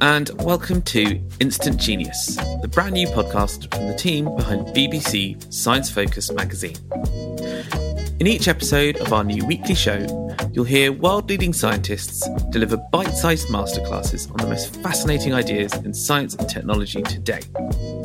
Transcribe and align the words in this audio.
And 0.00 0.30
welcome 0.44 0.82
to 0.82 1.20
Instant 1.40 1.80
Genius, 1.80 2.36
the 2.62 2.68
brand 2.68 2.94
new 2.94 3.08
podcast 3.08 3.74
from 3.74 3.88
the 3.88 3.94
team 3.94 4.32
behind 4.36 4.68
BBC 4.68 5.52
Science 5.52 5.90
Focus 5.90 6.30
magazine. 6.30 6.76
In 8.20 8.28
each 8.28 8.46
episode 8.46 8.98
of 8.98 9.12
our 9.12 9.24
new 9.24 9.44
weekly 9.46 9.74
show, 9.74 9.98
you'll 10.52 10.64
hear 10.64 10.92
world 10.92 11.28
leading 11.28 11.52
scientists 11.52 12.28
deliver 12.50 12.76
bite 12.92 13.16
sized 13.16 13.48
masterclasses 13.48 14.30
on 14.30 14.36
the 14.36 14.46
most 14.46 14.76
fascinating 14.76 15.34
ideas 15.34 15.72
in 15.74 15.92
science 15.92 16.36
and 16.36 16.48
technology 16.48 17.02
today. 17.02 17.40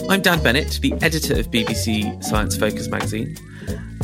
I'm 0.09 0.23
Dan 0.23 0.41
Bennett, 0.41 0.79
the 0.81 0.93
editor 1.03 1.39
of 1.39 1.51
BBC 1.51 2.23
Science 2.23 2.57
Focus 2.57 2.87
magazine, 2.87 3.37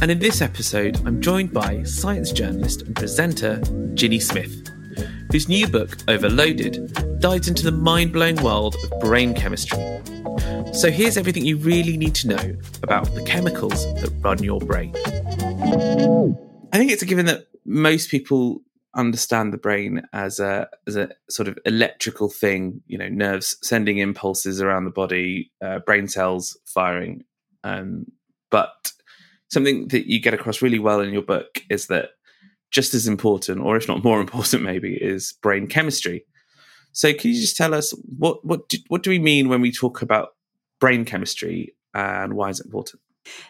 and 0.04 0.12
in 0.12 0.20
this 0.20 0.44
episode, 0.44 1.02
I'm 1.04 1.20
joined 1.20 1.52
by 1.52 1.82
science 1.82 2.32
journalist 2.32 2.84
and 2.84 2.96
presenter 2.96 3.60
Ginny 3.96 4.20
Smith 4.20 4.69
whose 5.32 5.48
new 5.48 5.68
book, 5.68 5.98
Overloaded, 6.08 7.20
dives 7.20 7.48
into 7.48 7.64
the 7.64 7.72
mind 7.72 8.14
blowing 8.14 8.36
world 8.38 8.76
of 8.76 9.00
brain 9.00 9.34
chemistry. 9.34 9.80
So 10.74 10.92
here's 10.92 11.18
everything 11.18 11.46
you 11.46 11.58
really 11.58 11.98
need 11.98 12.16
to 12.16 12.28
know 12.28 12.56
about 12.84 13.14
the 13.16 13.24
chemicals 13.24 13.86
that 14.02 14.12
run 14.22 14.42
your 14.44 14.60
brain. 14.60 14.96
I 16.72 16.78
think 16.78 16.92
it's 16.92 17.02
a 17.02 17.06
given 17.06 17.26
that 17.26 17.48
most 17.66 18.10
people 18.10 18.62
understand 18.96 19.54
the 19.54 19.58
brain 19.58 20.02
as 20.14 20.40
a 20.40 20.68
as 20.88 20.96
a 20.96 21.10
sort 21.30 21.48
of 21.48 21.58
electrical 21.66 22.30
thing, 22.30 22.82
you 22.88 22.98
know, 22.98 23.08
nerves 23.08 23.58
sending 23.62 23.98
impulses 23.98 24.62
around 24.62 24.86
the 24.86 24.92
body, 24.92 25.52
uh, 25.62 25.80
brain 25.80 26.08
cells 26.08 26.58
firing. 26.66 27.24
Um, 27.64 28.06
but 28.50 28.92
something 29.50 29.88
that 29.90 30.10
you 30.10 30.20
get 30.20 30.34
across 30.34 30.62
really 30.62 30.80
well 30.80 31.02
in 31.02 31.14
your 31.14 31.22
book 31.22 31.64
is 31.70 31.88
that 31.88 32.12
just 32.72 32.94
as 32.94 33.08
important, 33.08 33.62
or 33.62 33.76
if 33.76 33.88
not 33.88 34.04
more 34.04 34.20
important, 34.26 34.64
maybe, 34.64 34.96
is 34.96 35.34
brain 35.42 35.68
chemistry. 35.68 36.26
So, 36.92 37.14
can 37.14 37.32
you 37.32 37.42
just 37.42 37.58
tell 37.58 37.74
us 37.74 37.94
what 38.18 38.44
what 38.46 38.68
do, 38.70 38.78
what 38.88 39.04
do 39.04 39.10
we 39.10 39.20
mean 39.20 39.50
when 39.50 39.62
we 39.62 39.72
talk 39.72 40.02
about 40.02 40.30
brain 40.80 41.06
chemistry 41.06 41.76
and 41.94 42.34
why 42.34 42.50
is 42.50 42.60
it 42.60 42.66
important? 42.66 43.02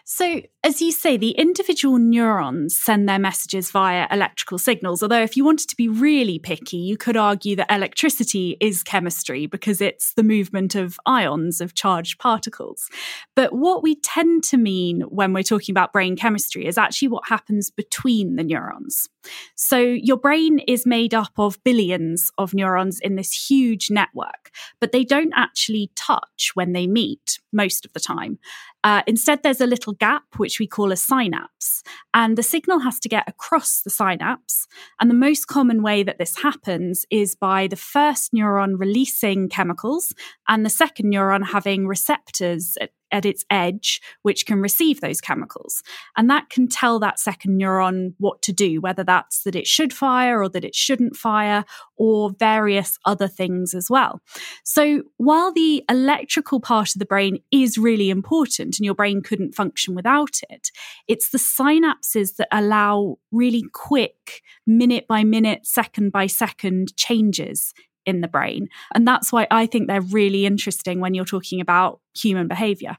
So, 0.04 0.42
as 0.62 0.82
you 0.82 0.92
say, 0.92 1.16
the 1.16 1.30
individual 1.30 1.98
neurons 1.98 2.76
send 2.76 3.08
their 3.08 3.18
messages 3.18 3.70
via 3.70 4.06
electrical 4.10 4.58
signals. 4.58 5.02
Although, 5.02 5.22
if 5.22 5.36
you 5.36 5.44
wanted 5.44 5.68
to 5.68 5.76
be 5.76 5.88
really 5.88 6.38
picky, 6.38 6.76
you 6.76 6.96
could 6.96 7.16
argue 7.16 7.56
that 7.56 7.70
electricity 7.70 8.56
is 8.60 8.82
chemistry 8.82 9.46
because 9.46 9.80
it's 9.80 10.14
the 10.14 10.22
movement 10.22 10.74
of 10.74 10.98
ions, 11.06 11.60
of 11.60 11.74
charged 11.74 12.18
particles. 12.18 12.88
But 13.34 13.52
what 13.52 13.82
we 13.82 13.96
tend 13.96 14.44
to 14.44 14.56
mean 14.56 15.02
when 15.02 15.32
we're 15.32 15.42
talking 15.42 15.72
about 15.72 15.92
brain 15.92 16.16
chemistry 16.16 16.66
is 16.66 16.78
actually 16.78 17.08
what 17.08 17.28
happens 17.28 17.70
between 17.70 18.36
the 18.36 18.44
neurons. 18.44 19.08
So, 19.54 19.78
your 19.78 20.16
brain 20.16 20.58
is 20.60 20.86
made 20.86 21.14
up 21.14 21.32
of 21.38 21.62
billions 21.64 22.30
of 22.38 22.54
neurons 22.54 23.00
in 23.00 23.16
this 23.16 23.50
huge 23.50 23.90
network, 23.90 24.50
but 24.80 24.92
they 24.92 25.04
don't 25.04 25.32
actually 25.34 25.90
touch 25.96 26.52
when 26.54 26.72
they 26.72 26.86
meet 26.86 27.38
most 27.52 27.84
of 27.84 27.92
the 27.92 28.00
time. 28.00 28.38
Uh, 28.82 29.02
instead, 29.06 29.42
there's 29.42 29.60
a 29.60 29.66
little 29.66 29.92
gap, 29.92 30.22
which 30.38 30.58
we 30.58 30.66
call 30.66 30.90
a 30.90 30.96
synapse, 30.96 31.82
and 32.14 32.38
the 32.38 32.42
signal 32.42 32.80
has 32.80 32.98
to 33.00 33.08
get 33.08 33.28
across 33.28 33.82
the 33.82 33.90
synapse. 33.90 34.66
And 35.00 35.10
the 35.10 35.14
most 35.14 35.46
common 35.46 35.82
way 35.82 36.02
that 36.02 36.18
this 36.18 36.38
happens 36.38 37.04
is 37.10 37.34
by 37.34 37.66
the 37.66 37.76
first 37.76 38.32
neuron 38.32 38.78
releasing 38.78 39.48
chemicals 39.48 40.14
and 40.48 40.64
the 40.64 40.70
second 40.70 41.12
neuron 41.12 41.46
having 41.46 41.86
receptors 41.86 42.76
at 42.80 42.90
at 43.12 43.24
its 43.24 43.44
edge, 43.50 44.00
which 44.22 44.46
can 44.46 44.60
receive 44.60 45.00
those 45.00 45.20
chemicals. 45.20 45.82
And 46.16 46.28
that 46.30 46.50
can 46.50 46.68
tell 46.68 46.98
that 47.00 47.18
second 47.18 47.60
neuron 47.60 48.14
what 48.18 48.42
to 48.42 48.52
do, 48.52 48.80
whether 48.80 49.04
that's 49.04 49.42
that 49.44 49.56
it 49.56 49.66
should 49.66 49.92
fire 49.92 50.42
or 50.42 50.48
that 50.50 50.64
it 50.64 50.74
shouldn't 50.74 51.16
fire, 51.16 51.64
or 51.96 52.30
various 52.38 52.98
other 53.04 53.28
things 53.28 53.74
as 53.74 53.88
well. 53.90 54.20
So 54.64 55.02
while 55.18 55.52
the 55.52 55.84
electrical 55.88 56.60
part 56.60 56.94
of 56.94 56.98
the 56.98 57.04
brain 57.04 57.40
is 57.50 57.76
really 57.76 58.10
important 58.10 58.78
and 58.78 58.84
your 58.86 58.94
brain 58.94 59.22
couldn't 59.22 59.54
function 59.54 59.94
without 59.94 60.40
it, 60.48 60.70
it's 61.08 61.30
the 61.30 61.38
synapses 61.38 62.36
that 62.36 62.48
allow 62.52 63.18
really 63.30 63.64
quick, 63.72 64.42
minute 64.66 65.06
by 65.06 65.24
minute, 65.24 65.66
second 65.66 66.10
by 66.10 66.26
second 66.26 66.96
changes 66.96 67.74
in 68.06 68.20
the 68.20 68.28
brain. 68.28 68.68
And 68.94 69.06
that's 69.06 69.32
why 69.32 69.46
I 69.50 69.66
think 69.66 69.86
they're 69.86 70.00
really 70.00 70.46
interesting 70.46 71.00
when 71.00 71.14
you're 71.14 71.24
talking 71.24 71.60
about 71.60 72.00
human 72.14 72.48
behavior. 72.48 72.96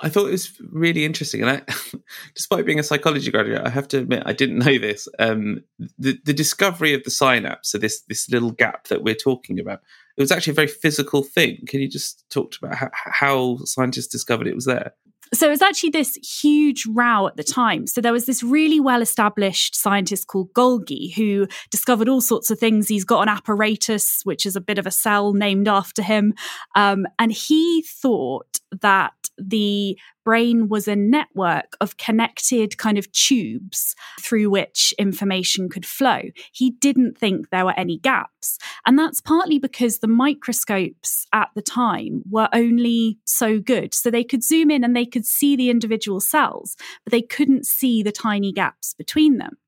I 0.00 0.08
thought 0.08 0.28
it 0.28 0.32
was 0.32 0.60
really 0.70 1.04
interesting, 1.04 1.42
and 1.42 1.50
I, 1.50 1.62
despite 2.34 2.64
being 2.64 2.78
a 2.78 2.84
psychology 2.84 3.30
graduate, 3.30 3.62
I 3.64 3.70
have 3.70 3.88
to 3.88 3.98
admit 3.98 4.22
I 4.24 4.32
didn't 4.32 4.58
know 4.58 4.78
this. 4.78 5.08
Um, 5.18 5.64
the 5.98 6.16
the 6.24 6.32
discovery 6.32 6.94
of 6.94 7.02
the 7.02 7.10
synapse, 7.10 7.70
so 7.70 7.78
this 7.78 8.02
this 8.02 8.30
little 8.30 8.52
gap 8.52 8.86
that 8.88 9.02
we're 9.02 9.16
talking 9.16 9.58
about, 9.58 9.80
it 10.16 10.22
was 10.22 10.30
actually 10.30 10.52
a 10.52 10.54
very 10.54 10.68
physical 10.68 11.24
thing. 11.24 11.64
Can 11.66 11.80
you 11.80 11.88
just 11.88 12.24
talk 12.30 12.54
about 12.62 12.76
how, 12.76 12.90
how 12.92 13.58
scientists 13.64 14.06
discovered 14.06 14.46
it 14.46 14.54
was 14.54 14.66
there? 14.66 14.94
So 15.32 15.46
it 15.46 15.50
was 15.50 15.62
actually 15.62 15.90
this 15.90 16.16
huge 16.16 16.86
row 16.86 17.26
at 17.26 17.36
the 17.36 17.44
time. 17.44 17.86
So 17.86 18.00
there 18.00 18.12
was 18.12 18.26
this 18.26 18.42
really 18.42 18.80
well 18.80 19.02
established 19.02 19.74
scientist 19.74 20.26
called 20.26 20.52
Golgi 20.52 21.14
who 21.14 21.46
discovered 21.70 22.08
all 22.08 22.20
sorts 22.20 22.50
of 22.50 22.58
things. 22.58 22.88
He's 22.88 23.04
got 23.04 23.22
an 23.22 23.28
apparatus, 23.28 24.20
which 24.24 24.44
is 24.46 24.56
a 24.56 24.60
bit 24.60 24.78
of 24.78 24.86
a 24.86 24.90
cell 24.90 25.32
named 25.32 25.68
after 25.68 26.02
him. 26.02 26.34
Um, 26.74 27.06
and 27.18 27.32
he 27.32 27.82
thought 27.82 28.60
that 28.80 29.12
the 29.38 29.98
brain 30.24 30.68
was 30.68 30.88
a 30.88 30.96
network 30.96 31.76
of 31.80 31.96
connected 31.96 32.78
kind 32.78 32.98
of 32.98 33.10
tubes 33.12 33.94
through 34.20 34.48
which 34.50 34.94
information 34.98 35.68
could 35.68 35.84
flow. 35.84 36.22
He 36.52 36.70
didn't 36.70 37.18
think 37.18 37.50
there 37.50 37.64
were 37.64 37.78
any 37.78 37.98
gaps. 37.98 38.58
And 38.86 38.98
that's 38.98 39.20
partly 39.20 39.58
because 39.58 39.98
the 39.98 40.08
microscopes 40.08 41.26
at 41.32 41.50
the 41.54 41.62
time 41.62 42.22
were 42.30 42.48
only 42.52 43.18
so 43.26 43.60
good. 43.60 43.92
So 43.92 44.10
they 44.10 44.24
could 44.24 44.42
zoom 44.42 44.70
in 44.70 44.84
and 44.84 44.96
they 44.96 45.06
could 45.06 45.26
see 45.26 45.56
the 45.56 45.70
individual 45.70 46.20
cells, 46.20 46.76
but 47.04 47.10
they 47.10 47.22
couldn't 47.22 47.66
see 47.66 48.02
the 48.02 48.12
tiny 48.12 48.52
gaps 48.52 48.94
between 48.94 49.38
them. 49.38 49.58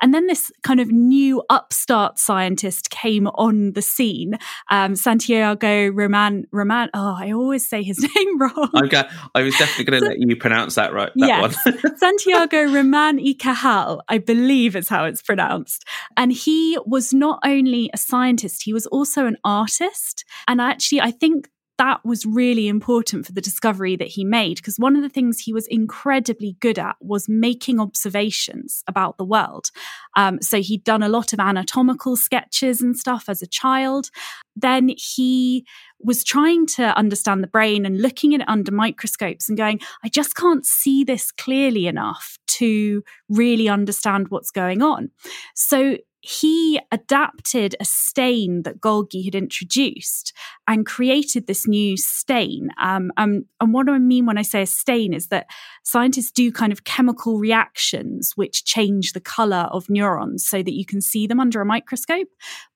And 0.00 0.12
then 0.14 0.26
this 0.26 0.50
kind 0.62 0.80
of 0.80 0.90
new 0.90 1.42
upstart 1.50 2.18
scientist 2.18 2.90
came 2.90 3.26
on 3.28 3.72
the 3.72 3.82
scene, 3.82 4.38
um, 4.70 4.96
Santiago 4.96 5.88
Roman. 5.88 6.46
Roman. 6.52 6.90
Oh, 6.94 7.16
I 7.18 7.32
always 7.32 7.68
say 7.68 7.82
his 7.82 7.98
name 8.16 8.38
wrong. 8.40 8.70
Okay, 8.84 9.02
I 9.34 9.42
was 9.42 9.56
definitely 9.56 9.84
going 9.84 10.02
to 10.02 10.08
let 10.08 10.18
you 10.18 10.36
pronounce 10.36 10.74
that 10.76 10.92
right. 10.92 11.12
That 11.16 11.26
yes, 11.66 11.98
Santiago 11.98 12.66
Ramón 12.66 13.22
y 13.22 13.34
Cajal, 13.38 14.00
I 14.08 14.18
believe 14.18 14.76
is 14.76 14.88
how 14.88 15.04
it's 15.04 15.22
pronounced. 15.22 15.84
And 16.16 16.32
he 16.32 16.78
was 16.86 17.12
not 17.12 17.40
only 17.44 17.90
a 17.92 17.98
scientist, 17.98 18.62
he 18.62 18.72
was 18.72 18.86
also 18.86 19.26
an 19.26 19.36
artist. 19.44 20.24
And 20.46 20.60
actually, 20.60 21.00
I 21.00 21.10
think 21.10 21.48
that 21.78 22.04
was 22.04 22.26
really 22.26 22.68
important 22.68 23.24
for 23.24 23.32
the 23.32 23.40
discovery 23.40 23.96
that 23.96 24.08
he 24.08 24.24
made 24.24 24.56
because 24.56 24.78
one 24.78 24.96
of 24.96 25.02
the 25.02 25.08
things 25.08 25.38
he 25.38 25.52
was 25.52 25.66
incredibly 25.68 26.56
good 26.60 26.78
at 26.78 26.96
was 27.00 27.28
making 27.28 27.80
observations 27.80 28.82
about 28.86 29.16
the 29.16 29.24
world. 29.24 29.70
Um, 30.16 30.42
so 30.42 30.60
he'd 30.60 30.84
done 30.84 31.02
a 31.02 31.08
lot 31.08 31.32
of 31.32 31.40
anatomical 31.40 32.16
sketches 32.16 32.82
and 32.82 32.96
stuff 32.96 33.28
as 33.28 33.42
a 33.42 33.46
child. 33.46 34.10
Then 34.56 34.90
he 34.96 35.64
was 36.00 36.24
trying 36.24 36.66
to 36.66 36.96
understand 36.96 37.42
the 37.42 37.48
brain 37.48 37.86
and 37.86 38.02
looking 38.02 38.34
at 38.34 38.40
it 38.40 38.48
under 38.48 38.72
microscopes 38.72 39.48
and 39.48 39.56
going, 39.56 39.80
I 40.04 40.08
just 40.08 40.34
can't 40.34 40.66
see 40.66 41.04
this 41.04 41.30
clearly 41.32 41.86
enough 41.86 42.38
to 42.46 43.04
really 43.28 43.68
understand 43.68 44.28
what's 44.28 44.50
going 44.50 44.82
on. 44.82 45.10
So 45.54 45.98
he 46.20 46.80
adapted 46.90 47.76
a 47.78 47.84
stain 47.84 48.62
that 48.62 48.80
Golgi 48.80 49.24
had 49.24 49.34
introduced 49.34 50.32
and 50.66 50.84
created 50.84 51.46
this 51.46 51.66
new 51.66 51.96
stain. 51.96 52.70
Um, 52.80 53.12
um, 53.16 53.44
and 53.60 53.72
what 53.72 53.88
I 53.88 53.98
mean 53.98 54.26
when 54.26 54.38
I 54.38 54.42
say 54.42 54.62
a 54.62 54.66
stain 54.66 55.12
is 55.12 55.28
that 55.28 55.46
scientists 55.84 56.32
do 56.32 56.50
kind 56.50 56.72
of 56.72 56.84
chemical 56.84 57.38
reactions 57.38 58.32
which 58.34 58.64
change 58.64 59.12
the 59.12 59.20
color 59.20 59.68
of 59.70 59.88
neurons 59.88 60.46
so 60.46 60.62
that 60.62 60.74
you 60.74 60.84
can 60.84 61.00
see 61.00 61.26
them 61.26 61.40
under 61.40 61.60
a 61.60 61.66
microscope. 61.66 62.28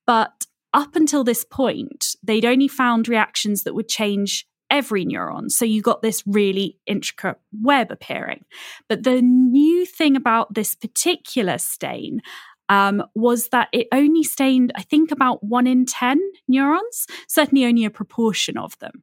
But 0.07 0.47
up 0.73 0.95
until 0.97 1.25
this 1.25 1.45
point, 1.45 2.17
they'd 2.23 2.45
only 2.45 2.69
found 2.69 3.09
reactions 3.09 3.65
that 3.65 3.75
would 3.75 3.89
change 3.89 4.47
every 4.71 5.05
neuron. 5.05 5.51
So 5.51 5.67
you 5.67 5.83
got 5.83 6.01
this 6.01 6.23
really 6.27 6.79
intricate 6.87 7.39
web 7.61 7.91
appearing. 7.91 8.45
But 8.89 9.03
the 9.03 9.21
new 9.21 9.85
thing 9.85 10.17
about 10.17 10.55
this 10.55 10.75
particular 10.75 11.59
stain 11.59 12.23
um, 12.69 13.03
was 13.15 13.49
that 13.49 13.69
it 13.73 13.89
only 13.93 14.23
stained, 14.23 14.73
I 14.75 14.83
think, 14.83 15.11
about 15.11 15.43
one 15.43 15.67
in 15.67 15.87
10 15.87 16.21
neurons, 16.49 17.07
certainly 17.29 17.65
only 17.65 17.85
a 17.85 17.91
proportion 17.91 18.57
of 18.57 18.79
them. 18.79 19.03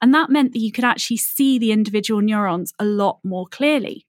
And 0.00 0.14
that 0.14 0.30
meant 0.30 0.52
that 0.52 0.60
you 0.60 0.72
could 0.72 0.84
actually 0.84 1.18
see 1.18 1.58
the 1.58 1.72
individual 1.72 2.20
neurons 2.20 2.72
a 2.78 2.84
lot 2.84 3.20
more 3.22 3.46
clearly. 3.46 4.06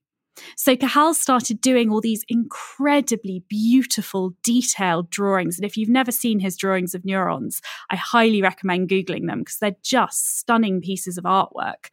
So 0.56 0.76
Cajal 0.76 1.14
started 1.14 1.60
doing 1.60 1.90
all 1.90 2.00
these 2.00 2.24
incredibly 2.28 3.44
beautiful, 3.48 4.34
detailed 4.42 5.10
drawings. 5.10 5.58
And 5.58 5.66
if 5.66 5.76
you've 5.76 5.88
never 5.88 6.12
seen 6.12 6.38
his 6.38 6.56
drawings 6.56 6.94
of 6.94 7.04
neurons, 7.04 7.60
I 7.90 7.96
highly 7.96 8.40
recommend 8.40 8.88
Googling 8.88 9.26
them 9.26 9.40
because 9.40 9.58
they're 9.58 9.76
just 9.82 10.38
stunning 10.38 10.80
pieces 10.80 11.18
of 11.18 11.24
artwork. 11.24 11.90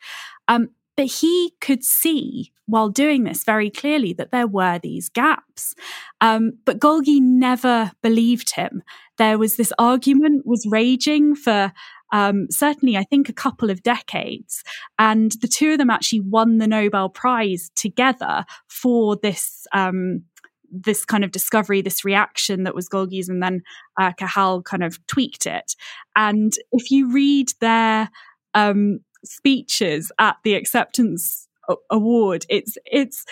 Um, 0.47 0.69
But 0.97 1.05
he 1.05 1.53
could 1.61 1.83
see 1.83 2.51
while 2.65 2.89
doing 2.89 3.23
this 3.23 3.43
very 3.45 3.69
clearly 3.69 4.13
that 4.13 4.31
there 4.31 4.47
were 4.47 4.79
these 4.79 5.07
gaps. 5.07 5.73
Um, 6.19 6.53
but 6.65 6.79
Golgi 6.79 7.21
never 7.21 7.91
believed 8.03 8.55
him. 8.55 8.83
There 9.17 9.37
was 9.37 9.55
this 9.55 9.71
argument 9.79 10.45
was 10.45 10.67
raging 10.69 11.35
for 11.35 11.71
um, 12.11 12.47
certainly, 12.49 12.97
I 12.97 13.03
think, 13.03 13.29
a 13.29 13.33
couple 13.33 13.69
of 13.69 13.83
decades. 13.83 14.63
And 14.97 15.33
the 15.41 15.47
two 15.47 15.71
of 15.71 15.77
them 15.77 15.89
actually 15.89 16.21
won 16.21 16.57
the 16.57 16.67
Nobel 16.67 17.09
Prize 17.09 17.71
together 17.75 18.45
for 18.67 19.15
this. 19.15 19.65
Um, 19.73 20.23
this 20.69 21.05
kind 21.05 21.23
of 21.23 21.31
discovery, 21.31 21.81
this 21.81 22.03
reaction 22.03 22.63
that 22.63 22.75
was 22.75 22.89
Golgi's, 22.89 23.29
and 23.29 23.41
then 23.41 23.61
uh, 23.97 24.11
Cajal 24.19 24.61
kind 24.63 24.83
of 24.83 24.99
tweaked 25.07 25.45
it. 25.45 25.77
And 26.13 26.51
if 26.73 26.91
you 26.91 27.09
read 27.09 27.53
their 27.61 28.09
um, 28.53 28.99
speeches 29.23 30.11
at 30.19 30.37
the 30.43 30.53
acceptance 30.53 31.47
award, 31.89 32.45
it's 32.49 32.77
it's 32.85 33.25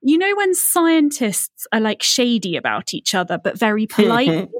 you 0.00 0.16
know 0.16 0.32
when 0.36 0.54
scientists 0.54 1.66
are 1.72 1.80
like 1.80 2.02
shady 2.02 2.56
about 2.56 2.94
each 2.94 3.14
other 3.14 3.38
but 3.38 3.58
very 3.58 3.86
polite? 3.86 4.48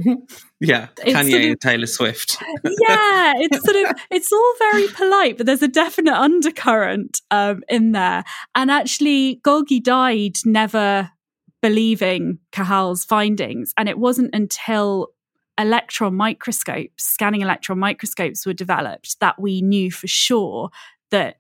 Yeah 0.61 0.89
kanye 0.97 1.31
sort 1.31 1.43
of, 1.43 1.51
and 1.51 1.61
taylor 1.61 1.87
swift. 1.87 2.37
Yeah 2.65 3.35
it's 3.37 3.65
sort 3.65 3.77
of 3.89 3.97
it's 4.11 4.33
all 4.33 4.55
very 4.59 4.89
polite 4.89 5.37
but 5.37 5.47
there's 5.47 5.63
a 5.63 5.69
definite 5.69 6.15
undercurrent 6.15 7.21
um, 7.31 7.63
in 7.69 7.93
there. 7.93 8.25
And 8.57 8.71
actually 8.71 9.41
golgi 9.45 9.81
died 9.81 10.39
never 10.45 11.13
believing 11.63 12.39
cajal's 12.51 13.05
findings 13.05 13.73
and 13.77 13.89
it 13.89 13.99
wasn't 13.99 14.35
until 14.35 15.11
electron 15.59 16.15
microscopes 16.15 17.05
scanning 17.05 17.41
electron 17.41 17.79
microscopes 17.79 18.47
were 18.47 18.53
developed 18.53 19.19
that 19.21 19.41
we 19.41 19.61
knew 19.61 19.91
for 19.91 20.07
sure 20.07 20.71
that 21.11 21.37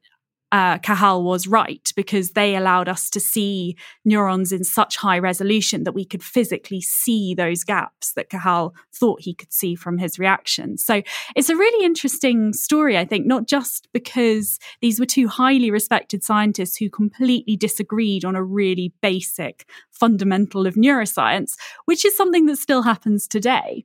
uh, 0.52 0.78
was 1.18 1.46
right 1.46 1.92
because 1.94 2.30
they 2.30 2.56
allowed 2.56 2.88
us 2.88 3.10
to 3.10 3.20
see 3.20 3.76
neurons 4.04 4.52
in 4.52 4.64
such 4.64 4.96
high 4.96 5.18
resolution 5.18 5.84
that 5.84 5.92
we 5.92 6.04
could 6.04 6.22
physically 6.22 6.80
see 6.80 7.34
those 7.34 7.64
gaps 7.64 8.12
that 8.14 8.30
Cajal 8.30 8.72
thought 8.94 9.20
he 9.20 9.34
could 9.34 9.52
see 9.52 9.74
from 9.74 9.98
his 9.98 10.18
reaction. 10.18 10.78
So 10.78 11.02
it's 11.36 11.50
a 11.50 11.56
really 11.56 11.84
interesting 11.84 12.52
story, 12.52 12.96
I 12.96 13.04
think, 13.04 13.26
not 13.26 13.46
just 13.46 13.88
because 13.92 14.58
these 14.80 14.98
were 14.98 15.06
two 15.06 15.28
highly 15.28 15.70
respected 15.70 16.24
scientists 16.24 16.76
who 16.76 16.88
completely 16.88 17.56
disagreed 17.56 18.24
on 18.24 18.34
a 18.34 18.42
really 18.42 18.92
basic 19.02 19.68
fundamental 19.90 20.66
of 20.66 20.74
neuroscience, 20.74 21.56
which 21.84 22.04
is 22.04 22.16
something 22.16 22.46
that 22.46 22.58
still 22.58 22.82
happens 22.82 23.28
today, 23.28 23.84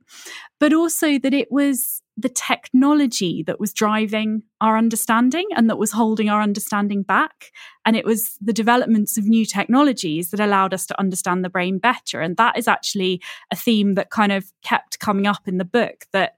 but 0.60 0.72
also 0.72 1.18
that 1.18 1.34
it 1.34 1.50
was 1.50 2.02
the 2.16 2.28
technology 2.28 3.42
that 3.42 3.58
was 3.58 3.72
driving 3.72 4.44
our 4.60 4.78
understanding 4.78 5.48
and 5.56 5.68
that 5.68 5.78
was 5.78 5.92
holding 5.92 6.28
our 6.28 6.40
understanding 6.40 7.02
back. 7.02 7.50
And 7.84 7.96
it 7.96 8.04
was 8.04 8.36
the 8.40 8.52
developments 8.52 9.18
of 9.18 9.24
new 9.24 9.44
technologies 9.44 10.30
that 10.30 10.40
allowed 10.40 10.72
us 10.72 10.86
to 10.86 11.00
understand 11.00 11.44
the 11.44 11.50
brain 11.50 11.78
better. 11.78 12.20
And 12.20 12.36
that 12.36 12.56
is 12.56 12.68
actually 12.68 13.20
a 13.50 13.56
theme 13.56 13.94
that 13.94 14.10
kind 14.10 14.30
of 14.30 14.52
kept 14.62 15.00
coming 15.00 15.26
up 15.26 15.48
in 15.48 15.58
the 15.58 15.64
book 15.64 16.06
that 16.12 16.34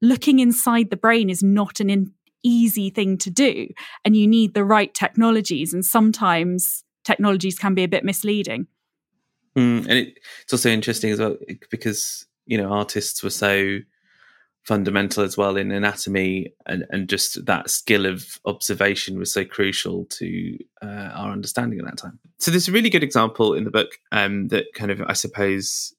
looking 0.00 0.38
inside 0.38 0.88
the 0.90 0.96
brain 0.96 1.28
is 1.28 1.42
not 1.42 1.78
an 1.80 1.90
in- 1.90 2.12
easy 2.42 2.88
thing 2.88 3.18
to 3.18 3.30
do. 3.30 3.68
And 4.04 4.16
you 4.16 4.26
need 4.26 4.54
the 4.54 4.64
right 4.64 4.94
technologies. 4.94 5.74
And 5.74 5.84
sometimes 5.84 6.84
technologies 7.04 7.58
can 7.58 7.74
be 7.74 7.84
a 7.84 7.88
bit 7.88 8.04
misleading. 8.04 8.66
Mm, 9.56 9.80
and 9.80 9.92
it, 9.92 10.18
it's 10.42 10.52
also 10.52 10.70
interesting 10.70 11.10
as 11.10 11.18
well 11.18 11.36
because, 11.70 12.26
you 12.46 12.56
know, 12.56 12.70
artists 12.70 13.22
were 13.22 13.30
so 13.30 13.80
fundamental 14.68 15.24
as 15.24 15.34
well 15.34 15.56
in 15.56 15.70
anatomy 15.70 16.52
and, 16.66 16.84
and 16.90 17.08
just 17.08 17.46
that 17.46 17.70
skill 17.70 18.04
of 18.04 18.38
observation 18.44 19.18
was 19.18 19.32
so 19.32 19.42
crucial 19.42 20.04
to 20.04 20.58
uh, 20.82 21.10
our 21.14 21.32
understanding 21.32 21.78
at 21.78 21.86
that 21.86 21.96
time 21.96 22.18
so 22.36 22.50
there's 22.50 22.68
a 22.68 22.72
really 22.72 22.90
good 22.90 23.02
example 23.02 23.54
in 23.54 23.64
the 23.64 23.70
book 23.70 23.98
um, 24.12 24.48
that 24.48 24.66
kind 24.74 24.90
of 24.90 25.00
i 25.08 25.14
suppose 25.14 25.94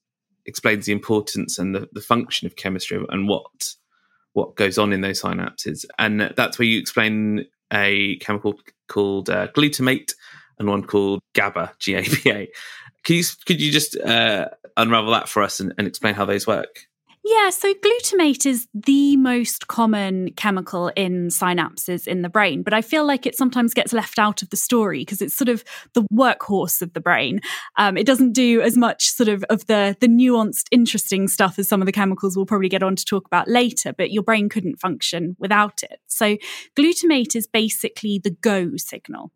explains 0.45 0.86
the 0.86 0.92
importance 0.92 1.57
and 1.57 1.74
the, 1.74 1.89
the 1.94 2.01
function 2.01 2.45
of 2.45 2.56
chemistry 2.57 3.04
and 3.10 3.27
what 3.27 3.74
what 4.33 4.56
goes 4.56 4.77
on 4.77 4.94
in 4.94 5.01
those 5.01 5.19
synapses 5.19 5.83
and 5.98 6.31
that's 6.38 6.60
where 6.60 6.68
you 6.68 6.80
explain 6.80 7.44
a 7.74 8.18
chemical 8.18 8.54
called 8.88 9.31
uh, 9.31 9.48
glutamate 9.48 10.13
and 10.60 10.68
one 10.68 10.83
called 10.83 11.21
GABA, 11.33 11.74
G-A-B-A. 11.80 12.50
Could 13.06 13.16
you 13.16 13.24
could 13.45 13.62
you 13.62 13.71
just 13.71 13.98
uh, 13.98 14.50
unravel 14.75 15.12
that 15.12 15.30
for 15.30 15.42
us 15.42 15.62
and, 15.62 15.74
and 15.77 15.88
explain 15.88 16.16
how 16.16 16.25
those 16.25 16.45
work? 16.45 16.88
Yeah, 17.25 17.50
so 17.50 17.74
glutamate 17.74 18.45
is 18.45 18.68
the 18.74 19.18
most 19.18 19.68
common 19.68 20.31
chemical 20.38 20.88
in 20.95 21.27
synapses 21.27 22.07
in 22.07 22.21
the 22.21 22.30
brain, 22.30 22.63
but 22.63 22.74
I 22.74 22.81
feel 22.81 23.06
like 23.06 23.25
it 23.25 23.36
sometimes 23.36 23.74
gets 23.74 23.92
left 23.92 24.18
out 24.18 24.42
of 24.42 24.50
the 24.50 24.56
story 24.56 25.00
because 25.00 25.21
it's 25.21 25.36
sort 25.36 25.50
of 25.50 25.63
the 25.94 26.04
workhorse 26.13 26.81
of 26.81 26.94
the 26.94 27.01
brain. 27.01 27.42
Um, 27.77 27.98
it 27.98 28.06
doesn't 28.06 28.31
do 28.31 28.62
as 28.62 28.77
much 28.77 29.10
sort 29.10 29.27
of 29.27 29.44
of 29.50 29.66
the 29.68 29.98
the 30.00 30.07
nuanced, 30.07 30.68
interesting 30.71 31.27
stuff 31.27 31.60
as 31.60 31.68
some 31.68 31.81
of 31.81 31.88
the 31.88 31.92
chemicals 31.92 32.38
we'll 32.38 32.45
probably 32.45 32.69
get 32.69 32.83
on 32.83 32.95
to 32.95 33.04
talk 33.06 33.25
about 33.25 33.50
later. 33.50 33.92
But 33.92 34.12
your 34.12 34.24
brain 34.24 34.48
couldn't 34.48 34.80
function 34.80 35.36
without 35.39 35.83
it. 35.83 36.00
So 36.07 36.38
glutamate 36.77 37.36
is 37.36 37.48
basically 37.48 38.19
the 38.24 38.31
go 38.31 38.71
signal. 38.77 39.31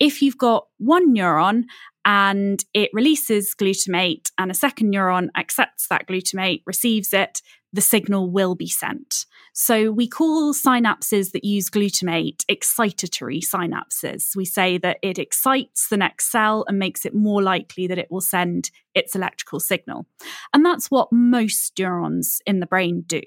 If 0.00 0.22
you've 0.22 0.38
got 0.38 0.66
one 0.78 1.14
neuron 1.14 1.64
and 2.04 2.64
it 2.74 2.90
releases 2.92 3.54
glutamate, 3.54 4.30
and 4.38 4.50
a 4.50 4.54
second 4.54 4.92
neuron 4.92 5.28
accepts 5.36 5.88
that 5.88 6.06
glutamate, 6.06 6.62
receives 6.66 7.12
it, 7.12 7.42
the 7.72 7.80
signal 7.80 8.30
will 8.30 8.54
be 8.54 8.68
sent. 8.68 9.26
So 9.52 9.90
we 9.90 10.08
call 10.08 10.54
synapses 10.54 11.32
that 11.32 11.44
use 11.44 11.68
glutamate 11.68 12.44
excitatory 12.50 13.40
synapses. 13.40 14.34
We 14.34 14.44
say 14.44 14.78
that 14.78 14.98
it 15.02 15.18
excites 15.18 15.88
the 15.88 15.96
next 15.96 16.30
cell 16.30 16.64
and 16.66 16.78
makes 16.78 17.04
it 17.04 17.14
more 17.14 17.42
likely 17.42 17.86
that 17.88 17.98
it 17.98 18.10
will 18.10 18.20
send 18.20 18.70
its 18.94 19.14
electrical 19.14 19.60
signal. 19.60 20.06
And 20.54 20.64
that's 20.64 20.90
what 20.90 21.12
most 21.12 21.72
neurons 21.78 22.40
in 22.46 22.60
the 22.60 22.66
brain 22.66 23.04
do. 23.06 23.20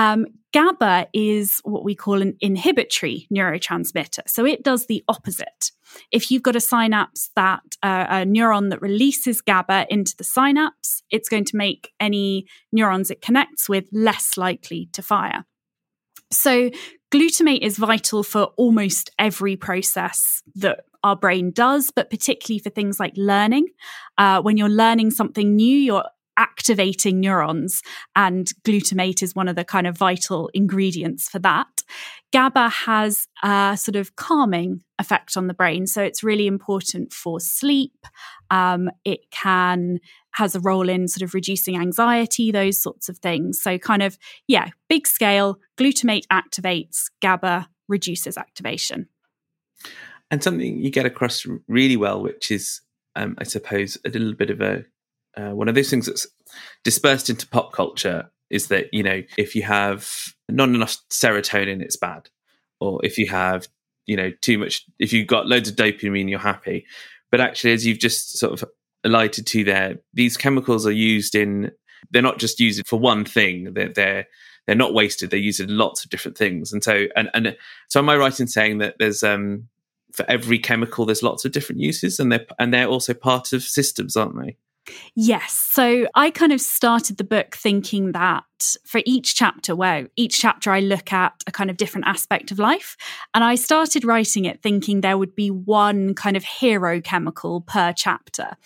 Um, 0.00 0.24
GABA 0.54 1.08
is 1.12 1.60
what 1.62 1.84
we 1.84 1.94
call 1.94 2.22
an 2.22 2.34
inhibitory 2.40 3.28
neurotransmitter. 3.30 4.26
So 4.26 4.46
it 4.46 4.62
does 4.62 4.86
the 4.86 5.04
opposite. 5.08 5.72
If 6.10 6.30
you've 6.30 6.42
got 6.42 6.56
a 6.56 6.60
synapse 6.60 7.28
that 7.36 7.60
uh, 7.82 8.06
a 8.08 8.14
neuron 8.24 8.70
that 8.70 8.80
releases 8.80 9.42
GABA 9.42 9.88
into 9.90 10.16
the 10.16 10.24
synapse, 10.24 11.02
it's 11.10 11.28
going 11.28 11.44
to 11.44 11.56
make 11.56 11.92
any 12.00 12.46
neurons 12.72 13.10
it 13.10 13.20
connects 13.20 13.68
with 13.68 13.90
less 13.92 14.38
likely 14.38 14.88
to 14.94 15.02
fire. 15.02 15.44
So 16.32 16.70
glutamate 17.12 17.60
is 17.60 17.76
vital 17.76 18.22
for 18.22 18.44
almost 18.56 19.10
every 19.18 19.56
process 19.56 20.42
that 20.54 20.80
our 21.04 21.16
brain 21.16 21.50
does, 21.50 21.90
but 21.90 22.08
particularly 22.08 22.58
for 22.58 22.70
things 22.70 22.98
like 22.98 23.12
learning. 23.16 23.66
Uh, 24.16 24.40
when 24.40 24.56
you're 24.56 24.68
learning 24.70 25.10
something 25.10 25.56
new, 25.56 25.76
you're 25.76 26.08
activating 26.40 27.20
neurons, 27.20 27.82
and 28.16 28.50
glutamate 28.64 29.22
is 29.22 29.34
one 29.34 29.46
of 29.46 29.56
the 29.56 29.64
kind 29.64 29.86
of 29.86 29.96
vital 29.96 30.50
ingredients 30.54 31.28
for 31.28 31.38
that. 31.38 31.68
GABA 32.32 32.68
has 32.70 33.26
a 33.42 33.76
sort 33.78 33.96
of 33.96 34.16
calming 34.16 34.82
effect 34.98 35.36
on 35.36 35.48
the 35.48 35.54
brain, 35.54 35.86
so 35.86 36.02
it's 36.02 36.24
really 36.24 36.46
important 36.46 37.12
for 37.12 37.40
sleep. 37.40 38.06
Um, 38.50 38.90
it 39.04 39.30
can 39.30 40.00
has 40.32 40.54
a 40.54 40.60
role 40.60 40.88
in 40.88 41.08
sort 41.08 41.22
of 41.22 41.34
reducing 41.34 41.76
anxiety, 41.76 42.50
those 42.50 42.80
sorts 42.80 43.08
of 43.08 43.18
things. 43.18 43.60
So, 43.60 43.78
kind 43.78 44.02
of, 44.02 44.16
yeah, 44.46 44.68
big 44.88 45.06
scale. 45.06 45.58
Glutamate 45.76 46.26
activates, 46.32 47.10
GABA 47.20 47.68
reduces 47.88 48.38
activation. 48.38 49.08
And 50.30 50.42
something 50.42 50.78
you 50.78 50.90
get 50.90 51.06
across 51.06 51.44
really 51.66 51.96
well, 51.96 52.22
which 52.22 52.50
is, 52.50 52.80
um, 53.16 53.34
I 53.38 53.44
suppose, 53.44 53.98
a 54.04 54.10
little 54.10 54.34
bit 54.34 54.50
of 54.50 54.60
a 54.60 54.84
uh, 55.36 55.50
one 55.50 55.68
of 55.68 55.74
those 55.74 55.90
things 55.90 56.06
that's 56.06 56.26
dispersed 56.84 57.30
into 57.30 57.46
pop 57.48 57.72
culture 57.72 58.30
is 58.50 58.68
that 58.68 58.92
you 58.92 59.02
know 59.02 59.22
if 59.38 59.54
you 59.54 59.62
have 59.62 60.10
not 60.48 60.68
enough 60.68 60.96
serotonin 61.10 61.80
it's 61.80 61.96
bad. 61.96 62.28
Or 62.80 63.04
if 63.04 63.18
you 63.18 63.28
have 63.28 63.68
you 64.06 64.16
know 64.16 64.32
too 64.40 64.58
much 64.58 64.84
if 64.98 65.12
you've 65.12 65.28
got 65.28 65.46
loads 65.46 65.70
of 65.70 65.76
dopamine 65.76 66.28
you're 66.28 66.38
happy. 66.38 66.86
But 67.30 67.40
actually 67.40 67.72
as 67.72 67.86
you've 67.86 67.98
just 67.98 68.38
sort 68.38 68.52
of 68.52 68.68
alighted 69.04 69.46
to 69.46 69.64
there 69.64 69.96
these 70.12 70.36
chemicals 70.36 70.86
are 70.86 70.92
used 70.92 71.34
in 71.34 71.70
they're 72.10 72.22
not 72.22 72.38
just 72.38 72.60
used 72.60 72.86
for 72.86 72.98
one 72.98 73.24
thing 73.24 73.72
they're 73.72 73.88
they're 73.88 74.26
they're 74.66 74.76
not 74.76 74.92
wasted 74.92 75.30
they're 75.30 75.38
used 75.40 75.60
in 75.60 75.76
lots 75.76 76.04
of 76.04 76.10
different 76.10 76.36
things. 76.36 76.72
And 76.72 76.82
so 76.82 77.06
and 77.14 77.30
and 77.34 77.56
so 77.88 78.00
am 78.00 78.08
i 78.08 78.16
right 78.16 78.38
in 78.40 78.48
saying 78.48 78.78
that 78.78 78.96
there's 78.98 79.22
um 79.22 79.68
for 80.12 80.28
every 80.28 80.58
chemical 80.58 81.06
there's 81.06 81.22
lots 81.22 81.44
of 81.44 81.52
different 81.52 81.80
uses 81.80 82.18
and 82.18 82.32
they're 82.32 82.46
and 82.58 82.74
they're 82.74 82.88
also 82.88 83.14
part 83.14 83.52
of 83.52 83.62
systems 83.62 84.16
aren't 84.16 84.36
they 84.40 84.56
Yes. 85.14 85.52
So 85.52 86.06
I 86.14 86.30
kind 86.30 86.52
of 86.52 86.60
started 86.60 87.16
the 87.16 87.24
book 87.24 87.56
thinking 87.56 88.12
that 88.12 88.44
for 88.84 89.00
each 89.06 89.34
chapter, 89.34 89.74
where 89.74 90.08
each 90.16 90.38
chapter 90.38 90.70
I 90.70 90.80
look 90.80 91.12
at 91.12 91.32
a 91.46 91.52
kind 91.52 91.70
of 91.70 91.76
different 91.76 92.06
aspect 92.06 92.50
of 92.50 92.58
life. 92.58 92.96
And 93.34 93.42
I 93.42 93.54
started 93.54 94.04
writing 94.04 94.44
it 94.44 94.62
thinking 94.62 95.00
there 95.00 95.18
would 95.18 95.34
be 95.34 95.50
one 95.50 96.14
kind 96.14 96.36
of 96.36 96.44
hero 96.44 97.00
chemical 97.00 97.62
per 97.62 97.92
chapter. 97.92 98.56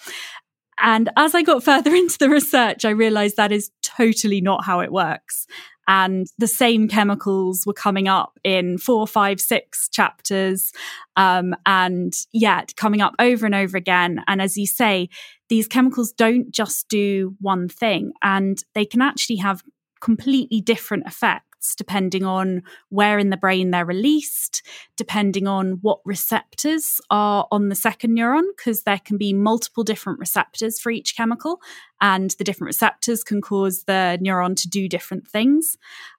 And 0.81 1.09
as 1.17 1.35
I 1.35 1.43
got 1.43 1.63
further 1.63 1.95
into 1.95 2.19
the 2.19 2.31
research, 2.31 2.85
I 2.85 2.91
realized 2.91 3.37
that 3.37 3.53
is 3.53 3.71
totally 3.83 4.41
not 4.41 4.65
how 4.65 4.81
it 4.81 4.93
works. 4.93 5.47
And 5.87 6.27
the 6.39 6.49
same 6.49 6.89
chemicals 6.89 7.67
were 7.67 7.75
coming 7.75 8.09
up 8.09 8.39
in 8.43 8.79
four, 8.79 9.07
five, 9.07 9.41
six 9.41 9.89
chapters. 9.91 10.73
Um, 11.17 11.55
and 11.67 12.13
yet 12.33 12.75
coming 12.77 13.01
up 13.01 13.15
over 13.19 13.45
and 13.45 13.55
over 13.55 13.77
again. 13.77 14.23
And 14.27 14.41
as 14.41 14.57
you 14.57 14.67
say, 14.67 15.09
these 15.49 15.69
chemicals 15.69 16.13
don't 16.13 16.51
just 16.51 16.89
do 16.89 17.37
one 17.41 17.69
thing 17.69 18.13
and 18.23 18.59
they 18.75 18.85
can 18.85 19.03
actually 19.03 19.37
have 19.37 19.63
completely 20.01 20.61
different 20.61 21.07
effects 21.07 21.54
depending 21.77 22.25
on 22.25 22.63
where 22.89 23.19
in 23.19 23.31
the 23.31 23.37
brain 23.37 23.71
they're 23.71 23.85
released, 23.85 24.63
depending 24.97 25.47
on 25.47 25.79
what 25.83 26.01
receptors 26.05 27.01
are 27.11 27.47
on 27.51 27.69
the 27.69 27.75
second 27.75 28.17
neuron, 28.17 28.45
because 28.57 28.83
there 28.83 29.01
can 29.05 29.17
be 29.17 29.33
multiple 29.33 29.85
different 29.85 30.19
receptors 30.19 30.81
for 30.81 30.91
each 30.91 31.17
chemical, 31.17 31.61
and 32.01 32.33
the 32.33 32.45
different 32.45 32.69
receptors 32.69 33.23
can 33.23 33.41
cause 33.41 33.85
the 33.85 34.19
neuron 34.23 34.57
to 34.57 34.69
do 34.69 34.89
different 34.89 35.27
things. 35.29 35.77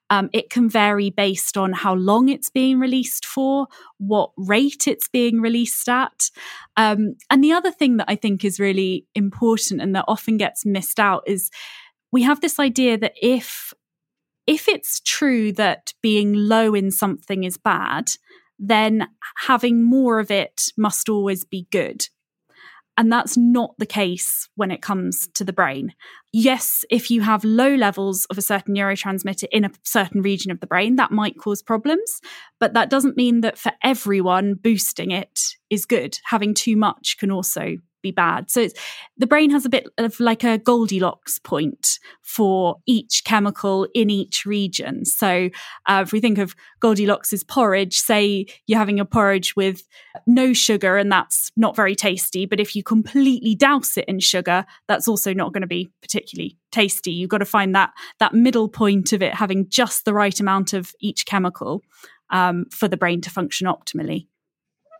Um, 0.08 0.30
it 0.32 0.50
can 0.50 0.68
vary 0.68 1.10
based 1.10 1.56
on 1.56 1.72
how 1.72 1.94
long 1.94 2.28
it's 2.28 2.48
being 2.48 2.78
released 2.78 3.26
for, 3.26 3.66
what 3.98 4.30
rate 4.36 4.86
it's 4.86 5.08
being 5.08 5.40
released 5.40 5.88
at. 5.88 6.30
Um, 6.76 7.16
and 7.28 7.42
the 7.42 7.52
other 7.52 7.72
thing 7.72 7.96
that 7.96 8.06
I 8.08 8.14
think 8.14 8.44
is 8.44 8.60
really 8.60 9.06
important 9.14 9.80
and 9.80 9.94
that 9.96 10.04
often 10.06 10.36
gets 10.36 10.64
missed 10.64 11.00
out 11.00 11.24
is 11.26 11.50
we 12.12 12.22
have 12.22 12.40
this 12.40 12.60
idea 12.60 12.96
that 12.98 13.14
if 13.20 13.74
if 14.46 14.68
it's 14.68 15.00
true 15.00 15.52
that 15.52 15.92
being 16.02 16.32
low 16.32 16.74
in 16.74 16.90
something 16.90 17.44
is 17.44 17.58
bad, 17.58 18.10
then 18.58 19.08
having 19.46 19.82
more 19.82 20.18
of 20.18 20.30
it 20.30 20.70
must 20.76 21.08
always 21.08 21.44
be 21.44 21.66
good. 21.70 22.06
And 22.98 23.12
that's 23.12 23.36
not 23.36 23.74
the 23.76 23.86
case 23.86 24.48
when 24.54 24.70
it 24.70 24.80
comes 24.80 25.28
to 25.34 25.44
the 25.44 25.52
brain. 25.52 25.92
Yes, 26.32 26.82
if 26.90 27.10
you 27.10 27.20
have 27.20 27.44
low 27.44 27.74
levels 27.74 28.24
of 28.26 28.38
a 28.38 28.42
certain 28.42 28.74
neurotransmitter 28.74 29.44
in 29.52 29.66
a 29.66 29.70
certain 29.82 30.22
region 30.22 30.50
of 30.50 30.60
the 30.60 30.66
brain, 30.66 30.96
that 30.96 31.10
might 31.10 31.38
cause 31.38 31.62
problems. 31.62 32.20
But 32.58 32.72
that 32.72 32.88
doesn't 32.88 33.16
mean 33.16 33.42
that 33.42 33.58
for 33.58 33.72
everyone, 33.82 34.54
boosting 34.54 35.10
it 35.10 35.40
is 35.68 35.84
good. 35.84 36.18
Having 36.24 36.54
too 36.54 36.76
much 36.76 37.18
can 37.18 37.30
also 37.30 37.76
be 38.06 38.12
bad. 38.12 38.50
So 38.50 38.68
the 39.16 39.26
brain 39.26 39.50
has 39.50 39.64
a 39.64 39.68
bit 39.68 39.86
of 39.98 40.18
like 40.20 40.44
a 40.44 40.58
Goldilocks 40.58 41.38
point 41.38 41.98
for 42.22 42.76
each 42.86 43.22
chemical 43.24 43.86
in 43.94 44.10
each 44.10 44.44
region. 44.46 45.04
So 45.04 45.50
uh, 45.86 46.02
if 46.04 46.12
we 46.12 46.20
think 46.20 46.38
of 46.38 46.54
Goldilocks's 46.80 47.44
porridge, 47.44 47.96
say 47.96 48.46
you're 48.66 48.78
having 48.78 49.00
a 49.00 49.04
porridge 49.04 49.56
with 49.56 49.82
no 50.26 50.52
sugar 50.52 50.96
and 50.96 51.10
that's 51.10 51.50
not 51.56 51.76
very 51.76 51.94
tasty, 51.94 52.46
but 52.46 52.60
if 52.60 52.76
you 52.76 52.82
completely 52.82 53.54
douse 53.54 53.96
it 53.96 54.04
in 54.06 54.20
sugar, 54.20 54.64
that's 54.88 55.08
also 55.08 55.32
not 55.32 55.52
going 55.52 55.62
to 55.62 55.66
be 55.66 55.90
particularly 56.02 56.56
tasty. 56.72 57.12
You've 57.12 57.30
got 57.30 57.38
to 57.38 57.44
find 57.44 57.74
that 57.74 57.92
that 58.18 58.34
middle 58.34 58.68
point 58.68 59.12
of 59.12 59.22
it 59.22 59.34
having 59.34 59.68
just 59.68 60.04
the 60.04 60.14
right 60.14 60.38
amount 60.38 60.72
of 60.72 60.92
each 61.00 61.26
chemical 61.26 61.82
um, 62.30 62.66
for 62.70 62.88
the 62.88 62.96
brain 62.96 63.20
to 63.22 63.30
function 63.30 63.66
optimally. 63.66 64.26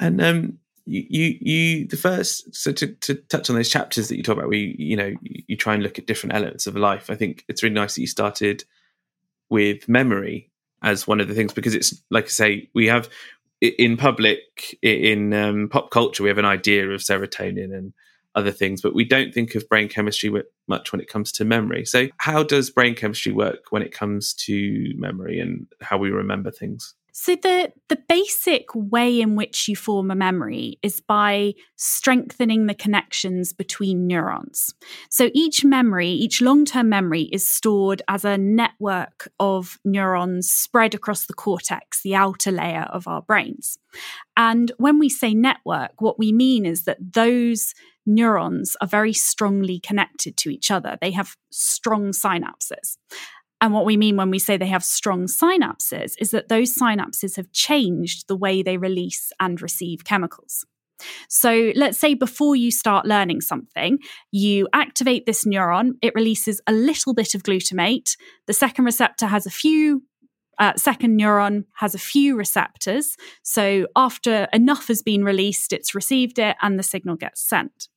And 0.00 0.20
um, 0.20 0.58
you, 0.86 1.36
you, 1.40 1.86
the 1.86 1.96
first, 1.96 2.54
so 2.54 2.72
to, 2.72 2.86
to 2.86 3.14
touch 3.14 3.50
on 3.50 3.56
those 3.56 3.68
chapters 3.68 4.08
that 4.08 4.16
you 4.16 4.22
talk 4.22 4.36
about, 4.36 4.48
where 4.48 4.58
you, 4.58 4.74
you 4.78 4.96
know, 4.96 5.12
you, 5.20 5.42
you 5.48 5.56
try 5.56 5.74
and 5.74 5.82
look 5.82 5.98
at 5.98 6.06
different 6.06 6.34
elements 6.34 6.66
of 6.66 6.76
life. 6.76 7.10
I 7.10 7.16
think 7.16 7.44
it's 7.48 7.62
really 7.62 7.74
nice 7.74 7.96
that 7.96 8.00
you 8.00 8.06
started 8.06 8.64
with 9.50 9.88
memory 9.88 10.50
as 10.82 11.06
one 11.06 11.20
of 11.20 11.28
the 11.28 11.34
things 11.34 11.52
because 11.52 11.74
it's 11.74 12.02
like 12.10 12.24
I 12.24 12.28
say, 12.28 12.70
we 12.74 12.86
have 12.86 13.08
in 13.60 13.96
public, 13.96 14.78
in 14.82 15.32
um, 15.32 15.68
pop 15.68 15.90
culture, 15.90 16.22
we 16.22 16.28
have 16.28 16.38
an 16.38 16.44
idea 16.44 16.88
of 16.90 17.00
serotonin 17.00 17.76
and 17.76 17.92
other 18.34 18.52
things, 18.52 18.82
but 18.82 18.94
we 18.94 19.04
don't 19.04 19.32
think 19.32 19.54
of 19.54 19.68
brain 19.68 19.88
chemistry 19.88 20.30
much 20.68 20.92
when 20.92 21.00
it 21.00 21.08
comes 21.08 21.32
to 21.32 21.44
memory. 21.44 21.84
So, 21.86 22.08
how 22.18 22.42
does 22.42 22.70
brain 22.70 22.94
chemistry 22.94 23.32
work 23.32 23.64
when 23.70 23.82
it 23.82 23.92
comes 23.92 24.34
to 24.34 24.92
memory 24.96 25.40
and 25.40 25.66
how 25.80 25.96
we 25.96 26.10
remember 26.10 26.50
things? 26.50 26.94
So 27.18 27.34
the 27.34 27.72
the 27.88 27.98
basic 28.10 28.66
way 28.74 29.22
in 29.22 29.36
which 29.36 29.68
you 29.68 29.74
form 29.74 30.10
a 30.10 30.14
memory 30.14 30.78
is 30.82 31.00
by 31.00 31.54
strengthening 31.76 32.66
the 32.66 32.74
connections 32.74 33.54
between 33.54 34.06
neurons. 34.06 34.74
So 35.08 35.30
each 35.32 35.64
memory, 35.64 36.10
each 36.10 36.42
long-term 36.42 36.90
memory 36.90 37.22
is 37.32 37.48
stored 37.48 38.02
as 38.06 38.26
a 38.26 38.36
network 38.36 39.30
of 39.40 39.78
neurons 39.82 40.50
spread 40.50 40.94
across 40.94 41.24
the 41.24 41.32
cortex, 41.32 42.02
the 42.02 42.14
outer 42.14 42.50
layer 42.50 42.86
of 42.92 43.08
our 43.08 43.22
brains. 43.22 43.78
And 44.36 44.70
when 44.76 44.98
we 44.98 45.08
say 45.08 45.32
network, 45.32 46.02
what 46.02 46.18
we 46.18 46.32
mean 46.32 46.66
is 46.66 46.84
that 46.84 47.14
those 47.14 47.72
neurons 48.04 48.76
are 48.80 48.86
very 48.86 49.14
strongly 49.14 49.80
connected 49.80 50.36
to 50.36 50.50
each 50.50 50.70
other. 50.70 50.98
They 51.00 51.12
have 51.12 51.34
strong 51.50 52.12
synapses. 52.12 52.98
And 53.60 53.72
what 53.72 53.86
we 53.86 53.96
mean 53.96 54.16
when 54.16 54.30
we 54.30 54.38
say 54.38 54.56
they 54.56 54.66
have 54.66 54.84
strong 54.84 55.26
synapses 55.26 56.14
is 56.20 56.30
that 56.30 56.48
those 56.48 56.76
synapses 56.76 57.36
have 57.36 57.52
changed 57.52 58.28
the 58.28 58.36
way 58.36 58.62
they 58.62 58.76
release 58.76 59.32
and 59.40 59.60
receive 59.62 60.04
chemicals. 60.04 60.66
So 61.28 61.72
let's 61.74 61.98
say 61.98 62.14
before 62.14 62.56
you 62.56 62.70
start 62.70 63.06
learning 63.06 63.42
something, 63.42 63.98
you 64.30 64.68
activate 64.72 65.26
this 65.26 65.44
neuron, 65.44 65.92
it 66.02 66.14
releases 66.14 66.60
a 66.66 66.72
little 66.72 67.14
bit 67.14 67.34
of 67.34 67.42
glutamate. 67.42 68.16
The 68.46 68.54
second 68.54 68.84
receptor 68.84 69.26
has 69.26 69.46
a 69.46 69.50
few 69.50 70.02
uh, 70.58 70.72
second 70.74 71.20
neuron 71.20 71.64
has 71.74 71.94
a 71.94 71.98
few 71.98 72.34
receptors. 72.34 73.16
So 73.42 73.88
after 73.94 74.48
enough 74.54 74.88
has 74.88 75.02
been 75.02 75.22
released, 75.22 75.70
it's 75.70 75.94
received 75.94 76.38
it 76.38 76.56
and 76.62 76.78
the 76.78 76.82
signal 76.82 77.16
gets 77.16 77.42
sent. 77.42 77.88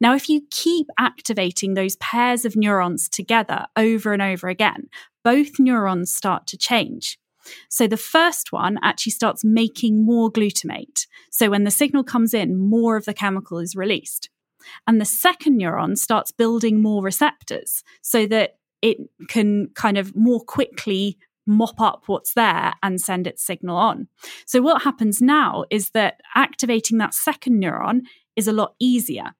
Now, 0.00 0.14
if 0.14 0.28
you 0.28 0.42
keep 0.50 0.86
activating 0.98 1.74
those 1.74 1.96
pairs 1.96 2.44
of 2.44 2.56
neurons 2.56 3.08
together 3.08 3.66
over 3.76 4.12
and 4.12 4.22
over 4.22 4.48
again, 4.48 4.88
both 5.24 5.58
neurons 5.58 6.14
start 6.14 6.46
to 6.48 6.56
change. 6.56 7.18
So 7.68 7.86
the 7.86 7.96
first 7.96 8.52
one 8.52 8.78
actually 8.82 9.12
starts 9.12 9.44
making 9.44 10.04
more 10.04 10.30
glutamate. 10.30 11.06
So 11.30 11.50
when 11.50 11.64
the 11.64 11.70
signal 11.70 12.04
comes 12.04 12.34
in, 12.34 12.58
more 12.58 12.96
of 12.96 13.04
the 13.04 13.14
chemical 13.14 13.58
is 13.58 13.74
released. 13.74 14.28
And 14.86 15.00
the 15.00 15.06
second 15.06 15.60
neuron 15.60 15.96
starts 15.96 16.32
building 16.32 16.82
more 16.82 17.02
receptors 17.02 17.82
so 18.02 18.26
that 18.26 18.56
it 18.82 18.98
can 19.28 19.68
kind 19.74 19.98
of 19.98 20.14
more 20.14 20.40
quickly 20.40 21.18
mop 21.46 21.80
up 21.80 22.02
what's 22.06 22.34
there 22.34 22.74
and 22.82 23.00
send 23.00 23.26
its 23.26 23.42
signal 23.42 23.76
on. 23.76 24.08
So 24.44 24.60
what 24.60 24.82
happens 24.82 25.22
now 25.22 25.64
is 25.70 25.90
that 25.90 26.20
activating 26.34 26.98
that 26.98 27.14
second 27.14 27.62
neuron 27.62 28.02
is 28.36 28.46
a 28.46 28.52
lot 28.52 28.74
easier 28.78 29.34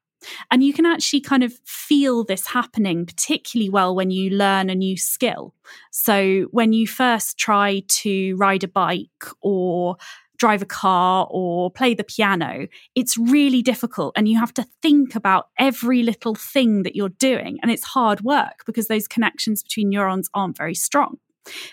and 0.50 0.62
you 0.62 0.72
can 0.72 0.86
actually 0.86 1.20
kind 1.20 1.42
of 1.42 1.52
feel 1.64 2.24
this 2.24 2.46
happening 2.46 3.06
particularly 3.06 3.70
well 3.70 3.94
when 3.94 4.10
you 4.10 4.30
learn 4.30 4.70
a 4.70 4.74
new 4.74 4.96
skill. 4.96 5.54
So 5.90 6.48
when 6.50 6.72
you 6.72 6.86
first 6.86 7.38
try 7.38 7.82
to 7.88 8.36
ride 8.36 8.64
a 8.64 8.68
bike 8.68 9.24
or 9.40 9.96
drive 10.38 10.62
a 10.62 10.66
car 10.66 11.26
or 11.30 11.70
play 11.70 11.94
the 11.94 12.04
piano, 12.04 12.68
it's 12.94 13.18
really 13.18 13.60
difficult. 13.60 14.14
And 14.16 14.28
you 14.28 14.38
have 14.38 14.54
to 14.54 14.66
think 14.82 15.14
about 15.14 15.48
every 15.58 16.02
little 16.02 16.34
thing 16.34 16.84
that 16.84 16.94
you're 16.94 17.08
doing. 17.08 17.58
And 17.60 17.70
it's 17.70 17.84
hard 17.84 18.20
work 18.20 18.64
because 18.64 18.86
those 18.86 19.08
connections 19.08 19.62
between 19.62 19.90
neurons 19.90 20.30
aren't 20.32 20.56
very 20.56 20.74
strong. 20.74 21.18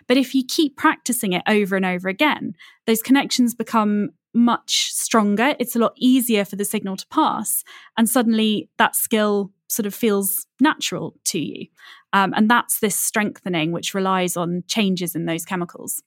But 0.07 0.17
if 0.17 0.33
you 0.33 0.43
keep 0.47 0.77
practicing 0.77 1.33
it 1.33 1.43
over 1.47 1.75
and 1.75 1.85
over 1.85 2.07
again, 2.07 2.55
those 2.87 3.01
connections 3.01 3.53
become 3.53 4.09
much 4.35 4.91
stronger. 4.91 5.55
It's 5.59 5.75
a 5.75 5.79
lot 5.79 5.93
easier 5.97 6.45
for 6.45 6.55
the 6.55 6.65
signal 6.65 6.97
to 6.97 7.07
pass. 7.07 7.63
And 7.97 8.09
suddenly 8.09 8.69
that 8.77 8.95
skill 8.95 9.51
sort 9.67 9.85
of 9.85 9.95
feels 9.95 10.45
natural 10.59 11.15
to 11.25 11.39
you. 11.39 11.67
Um, 12.13 12.33
and 12.35 12.49
that's 12.49 12.79
this 12.79 12.97
strengthening, 12.97 13.71
which 13.71 13.93
relies 13.93 14.37
on 14.37 14.63
changes 14.67 15.15
in 15.15 15.25
those 15.25 15.45
chemicals. 15.45 16.01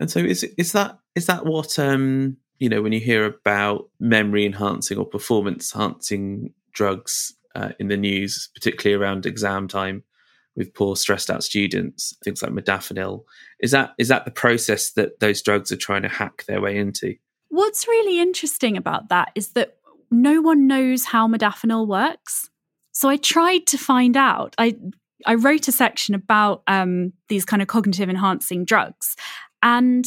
And 0.00 0.10
so, 0.10 0.20
is 0.20 0.42
is 0.56 0.72
that 0.72 0.98
is 1.14 1.26
that 1.26 1.46
what 1.46 1.78
um, 1.78 2.36
you 2.58 2.68
know 2.68 2.82
when 2.82 2.92
you 2.92 3.00
hear 3.00 3.24
about 3.24 3.88
memory 4.00 4.44
enhancing 4.44 4.98
or 4.98 5.04
performance 5.04 5.74
enhancing 5.74 6.52
drugs 6.72 7.34
uh, 7.54 7.70
in 7.78 7.88
the 7.88 7.96
news, 7.96 8.48
particularly 8.54 9.00
around 9.00 9.26
exam 9.26 9.68
time? 9.68 10.04
with 10.54 10.74
poor 10.74 10.94
stressed 10.96 11.30
out 11.30 11.42
students 11.42 12.14
things 12.22 12.42
like 12.42 12.52
modafinil 12.52 13.24
is 13.60 13.70
that 13.70 13.92
is 13.98 14.08
that 14.08 14.26
the 14.26 14.30
process 14.30 14.92
that 14.92 15.18
those 15.18 15.40
drugs 15.40 15.72
are 15.72 15.76
trying 15.76 16.02
to 16.02 16.08
hack 16.08 16.44
their 16.46 16.60
way 16.60 16.76
into 16.76 17.14
What's 17.52 17.86
really 17.86 18.18
interesting 18.18 18.78
about 18.78 19.10
that 19.10 19.30
is 19.34 19.48
that 19.48 19.76
no 20.10 20.40
one 20.40 20.66
knows 20.66 21.04
how 21.04 21.28
modafinil 21.28 21.86
works. 21.86 22.48
So 22.92 23.10
I 23.10 23.18
tried 23.18 23.66
to 23.66 23.76
find 23.76 24.16
out. 24.16 24.54
I 24.56 24.74
I 25.26 25.34
wrote 25.34 25.68
a 25.68 25.72
section 25.72 26.14
about 26.14 26.62
um, 26.66 27.12
these 27.28 27.44
kind 27.44 27.60
of 27.60 27.68
cognitive 27.68 28.08
enhancing 28.08 28.64
drugs, 28.64 29.16
and 29.62 30.06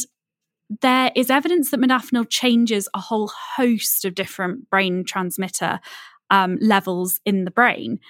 there 0.82 1.12
is 1.14 1.30
evidence 1.30 1.70
that 1.70 1.78
modafinil 1.78 2.28
changes 2.28 2.88
a 2.94 3.00
whole 3.00 3.30
host 3.54 4.04
of 4.04 4.16
different 4.16 4.68
brain 4.68 5.04
transmitter 5.04 5.78
um, 6.30 6.58
levels 6.60 7.20
in 7.24 7.44
the 7.44 7.52
brain 7.52 8.00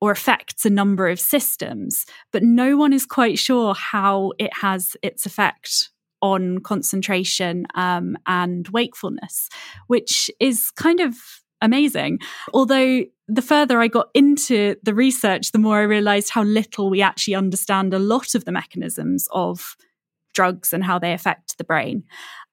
or 0.00 0.10
affects 0.10 0.64
a 0.64 0.70
number 0.70 1.06
of 1.06 1.20
systems, 1.20 2.06
but 2.32 2.42
no 2.42 2.78
one 2.78 2.94
is 2.94 3.04
quite 3.04 3.38
sure 3.38 3.74
how 3.74 4.32
it 4.38 4.54
has 4.62 4.96
its 5.02 5.26
effect 5.26 5.90
on 6.26 6.58
concentration 6.58 7.66
um, 7.74 8.16
and 8.26 8.68
wakefulness, 8.68 9.48
which 9.86 10.30
is 10.40 10.70
kind 10.72 11.00
of 11.00 11.14
amazing. 11.62 12.18
Although 12.52 13.04
the 13.28 13.42
further 13.42 13.80
I 13.80 13.88
got 13.88 14.08
into 14.14 14.76
the 14.82 14.94
research, 14.94 15.52
the 15.52 15.58
more 15.58 15.78
I 15.78 15.82
realized 15.82 16.30
how 16.30 16.42
little 16.42 16.90
we 16.90 17.02
actually 17.02 17.34
understand 17.34 17.94
a 17.94 17.98
lot 17.98 18.34
of 18.34 18.44
the 18.44 18.52
mechanisms 18.52 19.28
of 19.32 19.76
drugs 20.34 20.72
and 20.72 20.84
how 20.84 20.98
they 20.98 21.12
affect 21.12 21.56
the 21.56 21.64
brain. 21.64 22.04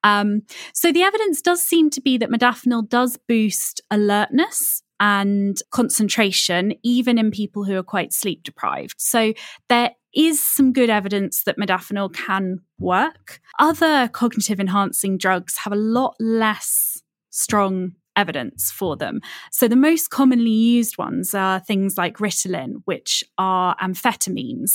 Um, 0.04 0.44
so 0.74 0.92
the 0.92 1.04
evidence 1.04 1.42
does 1.42 1.62
seem 1.62 1.90
to 1.92 2.02
be 2.02 2.18
that 2.18 2.30
modafinil 2.30 2.90
does 2.90 3.18
boost 3.28 3.82
alertness 3.92 4.82
and 5.00 5.58
concentration, 5.72 6.74
even 6.84 7.18
in 7.18 7.30
people 7.32 7.66
who 7.66 7.76
are 7.76 7.84
quite 7.84 8.14
sleep 8.14 8.44
deprived. 8.44 8.96
So 8.98 9.34
there 9.68 9.92
is 10.16 10.44
some 10.44 10.74
good 10.74 10.90
evidence 10.90 11.44
that 11.44 11.58
modafinil 11.58 12.14
can 12.14 12.60
work. 12.80 13.40
Other 13.60 14.08
cognitive 14.10 14.60
enhancing 14.60 15.18
drugs 15.18 15.58
have 15.58 15.74
a 15.74 15.78
lot 15.78 16.16
less 16.20 17.02
strong 17.30 17.94
evidence 18.16 18.72
for 18.72 18.96
them. 18.96 19.20
So 19.52 19.68
the 19.68 19.76
most 19.76 20.10
commonly 20.10 20.52
used 20.52 20.98
ones 20.98 21.34
are 21.34 21.60
things 21.60 21.98
like 21.98 22.18
Ritalin, 22.18 22.82
which 22.86 23.24
are 23.38 23.76
amphetamines, 23.78 24.74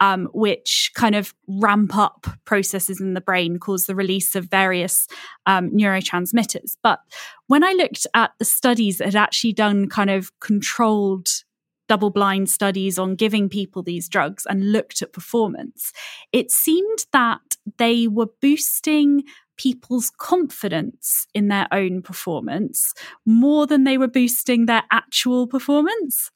um, 0.00 0.28
which 0.32 0.90
kind 0.94 1.14
of 1.14 1.34
ramp 1.46 1.96
up 1.96 2.26
processes 2.44 3.00
in 3.00 3.14
the 3.14 3.20
brain, 3.20 3.58
cause 3.58 3.86
the 3.86 3.94
release 3.94 4.34
of 4.34 4.46
various 4.46 5.06
um, 5.46 5.70
neurotransmitters. 5.70 6.76
But 6.82 7.00
when 7.46 7.62
I 7.62 7.72
looked 7.72 8.06
at 8.14 8.32
the 8.38 8.44
studies 8.44 8.98
that 8.98 9.06
had 9.06 9.16
actually 9.16 9.52
done 9.52 9.88
kind 9.88 10.10
of 10.10 10.32
controlled 10.40 11.28
double 11.90 12.10
blind 12.10 12.48
studies 12.48 13.00
on 13.00 13.16
giving 13.16 13.48
people 13.48 13.82
these 13.82 14.08
drugs 14.08 14.46
and 14.48 14.70
looked 14.70 15.02
at 15.02 15.12
performance, 15.12 15.92
it 16.30 16.52
seemed 16.52 17.04
that 17.12 17.40
they 17.78 18.06
were 18.06 18.28
boosting 18.40 19.24
people's 19.56 20.08
confidence 20.16 21.26
in 21.34 21.48
their 21.48 21.66
own 21.72 22.00
performance 22.00 22.94
more 23.26 23.66
than 23.66 23.82
they 23.82 23.98
were 23.98 24.06
boosting 24.06 24.66
their 24.66 24.84
actual 24.92 25.48
performance. 25.48 26.30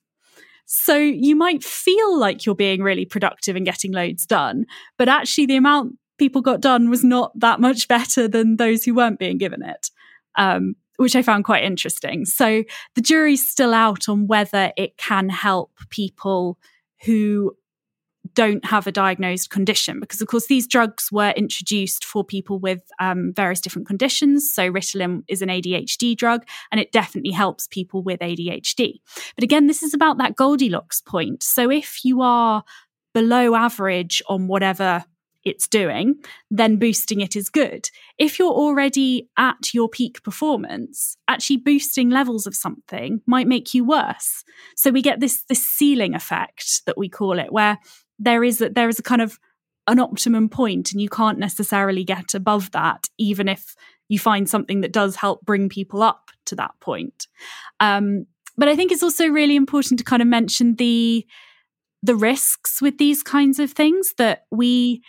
So 0.66 0.96
you 0.96 1.36
might 1.36 1.62
feel 1.62 2.18
like 2.18 2.44
you're 2.44 2.56
being 2.56 2.82
really 2.82 3.04
productive 3.04 3.54
and 3.54 3.64
getting 3.64 3.92
loads 3.92 4.26
done, 4.26 4.66
but 4.98 5.08
actually 5.08 5.46
the 5.46 5.56
amount 5.56 5.92
people 6.18 6.42
got 6.42 6.62
done 6.62 6.90
was 6.90 7.04
not 7.04 7.30
that 7.38 7.60
much 7.60 7.86
better 7.86 8.26
than 8.26 8.56
those 8.56 8.82
who 8.82 8.94
weren't 8.94 9.20
being 9.20 9.38
given 9.38 9.62
it. 9.62 9.90
Um, 10.34 10.74
which 10.96 11.16
I 11.16 11.22
found 11.22 11.44
quite 11.44 11.64
interesting. 11.64 12.24
So 12.24 12.64
the 12.94 13.00
jury's 13.00 13.48
still 13.48 13.74
out 13.74 14.08
on 14.08 14.26
whether 14.26 14.72
it 14.76 14.96
can 14.96 15.28
help 15.28 15.72
people 15.90 16.58
who 17.04 17.56
don't 18.32 18.64
have 18.64 18.86
a 18.86 18.92
diagnosed 18.92 19.50
condition 19.50 20.00
because 20.00 20.20
of 20.22 20.28
course 20.28 20.46
these 20.46 20.66
drugs 20.66 21.10
were 21.12 21.34
introduced 21.36 22.06
for 22.06 22.24
people 22.24 22.58
with 22.58 22.80
um, 22.98 23.32
various 23.34 23.60
different 23.60 23.86
conditions. 23.86 24.50
So 24.50 24.72
ritalin 24.72 25.24
is 25.28 25.42
an 25.42 25.50
adhd 25.50 26.16
drug 26.16 26.46
and 26.72 26.80
it 26.80 26.90
definitely 26.90 27.32
helps 27.32 27.66
people 27.68 28.02
with 28.02 28.20
adhd 28.20 29.00
but 29.34 29.44
again 29.44 29.66
this 29.66 29.82
is 29.82 29.92
about 29.92 30.16
that 30.18 30.36
goldilocks 30.36 31.02
point. 31.02 31.42
So 31.42 31.70
if 31.70 32.04
you 32.04 32.22
are 32.22 32.64
below 33.12 33.54
average 33.54 34.22
on 34.28 34.48
whatever 34.48 35.04
it's 35.44 35.68
doing, 35.68 36.16
then 36.50 36.76
boosting 36.76 37.20
it 37.20 37.36
is 37.36 37.50
good. 37.50 37.88
If 38.18 38.38
you're 38.38 38.52
already 38.52 39.28
at 39.36 39.74
your 39.74 39.88
peak 39.88 40.22
performance, 40.22 41.16
actually 41.28 41.58
boosting 41.58 42.10
levels 42.10 42.46
of 42.46 42.54
something 42.54 43.20
might 43.26 43.46
make 43.46 43.74
you 43.74 43.84
worse. 43.84 44.42
So 44.76 44.90
we 44.90 45.02
get 45.02 45.20
this 45.20 45.44
this 45.48 45.64
ceiling 45.64 46.14
effect 46.14 46.82
that 46.86 46.98
we 46.98 47.08
call 47.08 47.38
it, 47.38 47.52
where 47.52 47.78
there 48.18 48.44
is 48.44 48.60
a, 48.60 48.70
there 48.70 48.88
is 48.88 48.98
a 48.98 49.02
kind 49.02 49.22
of 49.22 49.38
an 49.86 50.00
optimum 50.00 50.48
point 50.48 50.92
and 50.92 51.00
you 51.00 51.08
can't 51.08 51.38
necessarily 51.38 52.04
get 52.04 52.34
above 52.34 52.70
that 52.70 53.06
even 53.18 53.48
if 53.48 53.74
you 54.08 54.18
find 54.18 54.48
something 54.48 54.80
that 54.80 54.92
does 54.92 55.16
help 55.16 55.44
bring 55.44 55.68
people 55.68 56.02
up 56.02 56.30
to 56.46 56.56
that 56.56 56.72
point 56.80 57.26
um, 57.80 58.26
but 58.56 58.68
i 58.68 58.74
think 58.74 58.90
it's 58.90 59.02
also 59.02 59.26
really 59.26 59.56
important 59.56 59.98
to 59.98 60.04
kind 60.04 60.22
of 60.22 60.28
mention 60.28 60.76
the 60.76 61.26
the 62.02 62.16
risks 62.16 62.82
with 62.82 62.98
these 62.98 63.22
kinds 63.22 63.58
of 63.58 63.72
things 63.72 64.14
that 64.18 64.44
we 64.50 65.02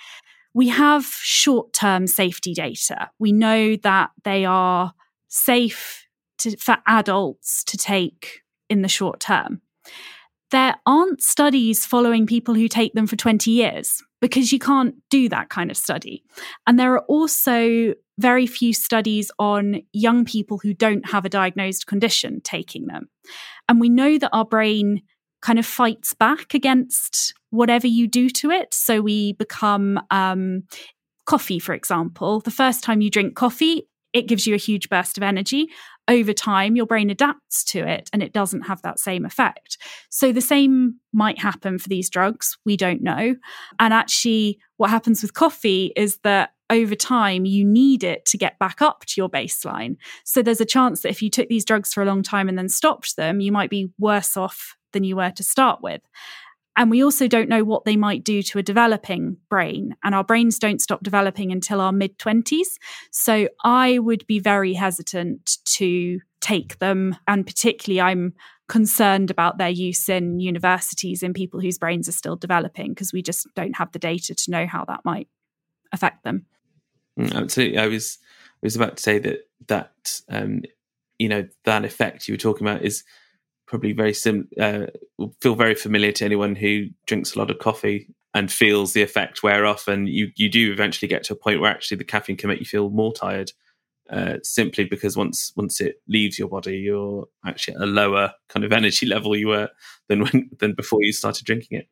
we 0.56 0.70
have 0.70 1.06
short-term 1.06 2.08
safety 2.08 2.54
data 2.54 3.10
we 3.20 3.32
know 3.32 3.76
that 3.76 4.10
they 4.24 4.46
are 4.46 4.94
safe 5.28 6.08
to, 6.40 6.58
for 6.58 6.78
adults 6.88 7.64
to 7.64 7.78
take 7.78 8.42
in 8.70 8.82
the 8.82 8.88
short 8.88 9.20
term 9.20 9.62
there 10.52 10.76
aren't 10.86 11.22
studies 11.22 11.86
following 11.86 12.26
people 12.26 12.54
who 12.54 12.68
take 12.68 12.94
them 12.94 13.08
for 13.08 13.16
20 13.16 13.52
years 13.52 14.02
because 14.22 14.52
you 14.52 14.60
can't 14.60 14.96
do 15.10 15.28
that 15.30 15.50
kind 15.50 15.70
of 15.70 15.78
study. 15.78 16.24
And 16.66 16.80
there 16.80 16.94
are 16.94 17.04
also 17.08 17.94
very 18.18 18.48
few 18.48 18.74
studies 18.74 19.30
on 19.38 19.82
young 19.92 20.24
people 20.24 20.58
who 20.58 20.74
don't 20.74 21.10
have 21.10 21.26
a 21.26 21.30
diagnosed 21.30 21.88
condition 21.88 22.42
taking 22.42 22.88
them. 22.88 23.10
And 23.68 23.82
we 23.82 23.90
know 23.90 24.18
that 24.18 24.30
our 24.32 24.46
brain 24.46 25.02
kind 25.42 25.60
of 25.60 25.66
fights 25.66 26.14
back 26.14 26.54
against 26.54 27.34
whatever 27.56 27.88
you 27.88 28.08
do 28.08 28.30
to 28.30 28.52
it. 28.52 28.74
So 28.74 29.02
we 29.02 29.34
become 29.34 30.00
um, 30.12 30.64
coffee, 31.26 31.60
for 31.60 31.74
example. 31.74 32.40
The 32.40 32.52
first 32.52 32.84
time 32.84 33.02
you 33.02 33.10
drink 33.10 33.36
coffee, 33.36 33.88
it 34.14 34.28
gives 34.28 34.48
you 34.48 34.54
a 34.54 34.58
huge 34.58 34.90
burst 34.90 35.18
of 35.18 35.24
energy 35.24 35.70
over 36.08 36.34
time, 36.34 36.76
your 36.76 36.86
brain 36.86 37.10
adapts 37.10 37.64
to 37.66 37.80
it 37.80 38.10
and 38.14 38.22
it 38.22 38.34
doesn't 38.34 38.62
have 38.62 38.82
that 38.84 39.00
same 39.00 39.26
effect. 39.26 39.78
So 40.10 40.32
the 40.32 40.42
same 40.42 41.00
might 41.14 41.40
happen 41.40 41.80
for 41.80 41.90
these 41.90 42.10
drugs. 42.10 42.58
We 42.66 42.78
don't 42.78 43.02
know. 43.02 43.36
And 43.80 43.94
actually, 43.94 44.60
what 44.78 44.90
happens 44.90 45.22
with 45.22 45.34
coffee 45.34 45.94
is 45.96 46.20
that 46.24 46.52
over 46.70 46.96
time, 46.96 47.46
you 47.46 47.64
need 47.64 48.04
it 48.04 48.26
to 48.26 48.38
get 48.38 48.58
back 48.60 48.82
up 48.82 49.06
to 49.06 49.14
your 49.18 49.30
baseline. 49.30 49.98
So 50.24 50.42
there's 50.42 50.62
a 50.62 50.66
chance 50.66 51.02
that 51.02 51.10
if 51.10 51.22
you 51.22 51.30
took 51.30 51.48
these 51.48 51.66
drugs 51.66 51.94
for 51.94 52.02
a 52.02 52.08
long 52.08 52.24
time 52.24 52.50
and 52.50 52.58
then 52.58 52.70
stopped 52.70 53.16
them, 53.16 53.40
you 53.40 53.52
might 53.52 53.70
be 53.70 53.92
worse 54.00 54.36
off 54.36 54.76
than 54.92 55.04
you 55.04 55.16
were 55.16 55.32
to 55.32 55.44
start 55.44 55.82
with. 55.82 56.02
And 56.78 56.92
we 56.92 57.04
also 57.04 57.28
don't 57.28 57.50
know 57.50 57.64
what 57.64 57.86
they 57.86 57.96
might 57.96 58.24
do 58.24 58.42
to 58.44 58.60
a 58.60 58.64
developing 58.64 59.38
brain. 59.50 59.96
And 60.04 60.14
our 60.14 60.24
brains 60.24 60.60
don't 60.60 60.82
stop 60.82 61.04
developing 61.04 61.52
until 61.52 61.80
our 61.80 61.92
mid 61.92 62.18
20s. 62.20 62.78
So 63.12 63.48
I 63.64 64.00
would 64.00 64.28
be 64.28 64.40
very 64.40 64.74
hesitant 64.74 65.58
to 65.66 66.20
take 66.42 66.80
them. 66.80 67.16
And 67.28 67.46
particularly, 67.46 68.02
I'm 68.02 68.34
concerned 68.68 69.30
about 69.32 69.58
their 69.58 69.70
use 69.70 70.10
in 70.10 70.40
universities 70.40 71.24
in 71.24 71.34
people 71.34 71.60
whose 71.60 71.78
brains 71.78 72.10
are 72.10 72.14
still 72.14 72.36
developing 72.36 72.90
because 72.90 73.14
we 73.14 73.22
just 73.22 73.48
don't 73.56 73.76
have 73.76 73.92
the 73.92 74.00
data 74.00 74.34
to 74.34 74.52
know 74.52 74.66
how 74.66 74.86
that 74.86 75.06
might 75.06 75.28
affect 75.92 76.24
them. 76.24 76.46
Mm, 77.20 77.34
absolutely. 77.34 77.78
I 77.78 77.88
was 77.88 78.18
I 78.22 78.66
was 78.66 78.76
about 78.76 78.98
to 78.98 79.04
say 79.04 79.20
that 79.20 79.48
that 79.68 80.22
um, 80.30 80.64
you 81.20 81.30
know 81.30 81.48
that 81.64 81.86
effect 81.86 82.28
you 82.28 82.34
were 82.34 82.40
talking 82.40 82.68
about 82.68 82.84
is 82.84 83.04
probably 83.68 83.94
very 83.94 84.14
sim 84.14 84.48
uh, 84.60 84.86
feel 85.42 85.56
very 85.56 85.76
familiar 85.76 86.12
to 86.14 86.26
anyone 86.26 86.56
who 86.56 86.88
drinks 87.08 87.36
a 87.36 87.40
lot 87.40 87.52
of 87.52 87.60
coffee 87.60 88.14
and 88.34 88.52
feels 88.52 88.94
the 88.94 89.02
effect 89.02 89.44
wear 89.44 89.66
off. 89.66 89.88
And 89.88 90.08
you 90.08 90.32
you 90.36 90.50
do 90.50 90.72
eventually 90.72 91.08
get 91.08 91.24
to 91.26 91.34
a 91.34 91.38
point 91.38 91.62
where 91.62 91.72
actually 91.72 91.98
the 91.98 92.04
caffeine 92.04 92.38
can 92.38 92.50
make 92.50 92.60
you 92.60 92.66
feel 92.66 92.90
more 92.90 93.14
tired 93.14 93.52
uh, 94.10 94.38
simply 94.44 94.86
because 94.86 95.18
once 95.18 95.52
once 95.56 95.82
it 95.82 95.96
leaves 96.08 96.38
your 96.38 96.48
body 96.48 96.78
you're 96.78 97.26
actually 97.46 97.76
at 97.76 97.82
a 97.82 97.88
lower 97.88 98.34
kind 98.50 98.64
of 98.64 98.72
energy 98.80 99.06
level 99.06 99.36
you 99.36 99.48
were 99.48 99.70
than 100.10 100.22
when 100.22 100.50
than 100.60 100.74
before 100.74 101.02
you 101.02 101.12
started 101.12 101.46
drinking 101.46 101.80
it. 101.80 101.88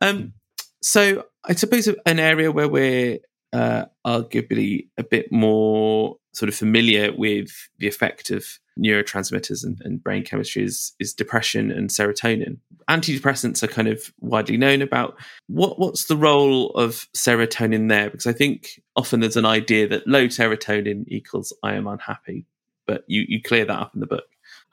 Um, 0.00 0.34
so 0.80 1.24
i 1.44 1.54
suppose 1.54 1.88
an 2.06 2.20
area 2.20 2.52
where 2.52 2.68
we're 2.68 3.18
uh, 3.52 3.86
arguably 4.06 4.88
a 4.98 5.02
bit 5.02 5.32
more 5.32 6.16
sort 6.32 6.48
of 6.48 6.54
familiar 6.54 7.12
with 7.16 7.68
the 7.78 7.88
effect 7.88 8.30
of 8.30 8.58
neurotransmitters 8.78 9.64
and, 9.64 9.80
and, 9.84 10.02
brain 10.02 10.22
chemistry 10.22 10.62
is, 10.62 10.92
is 11.00 11.12
depression 11.12 11.70
and 11.72 11.90
serotonin. 11.90 12.58
Antidepressants 12.88 13.62
are 13.62 13.68
kind 13.68 13.88
of 13.88 14.12
widely 14.20 14.56
known 14.56 14.80
about. 14.82 15.18
What 15.48 15.78
what's 15.78 16.04
the 16.04 16.16
role 16.16 16.70
of 16.70 17.08
serotonin 17.16 17.88
there? 17.88 18.08
Because 18.08 18.26
I 18.26 18.32
think 18.32 18.80
often 18.94 19.20
there's 19.20 19.36
an 19.36 19.44
idea 19.44 19.88
that 19.88 20.06
low 20.06 20.26
serotonin 20.26 21.04
equals 21.08 21.52
I 21.62 21.74
am 21.74 21.86
unhappy, 21.86 22.46
but 22.86 23.04
you 23.08 23.24
you 23.28 23.42
clear 23.42 23.64
that 23.64 23.78
up 23.78 23.94
in 23.94 24.00
the 24.00 24.06
book. 24.06 24.28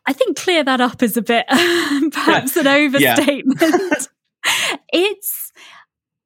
I 0.06 0.14
think 0.14 0.38
clear 0.38 0.64
that 0.64 0.82
up 0.82 1.02
is 1.02 1.18
a 1.18 1.22
bit 1.22 1.46
perhaps 1.50 2.56
an 2.56 2.68
overstatement. 2.68 3.60
it's 4.94 5.45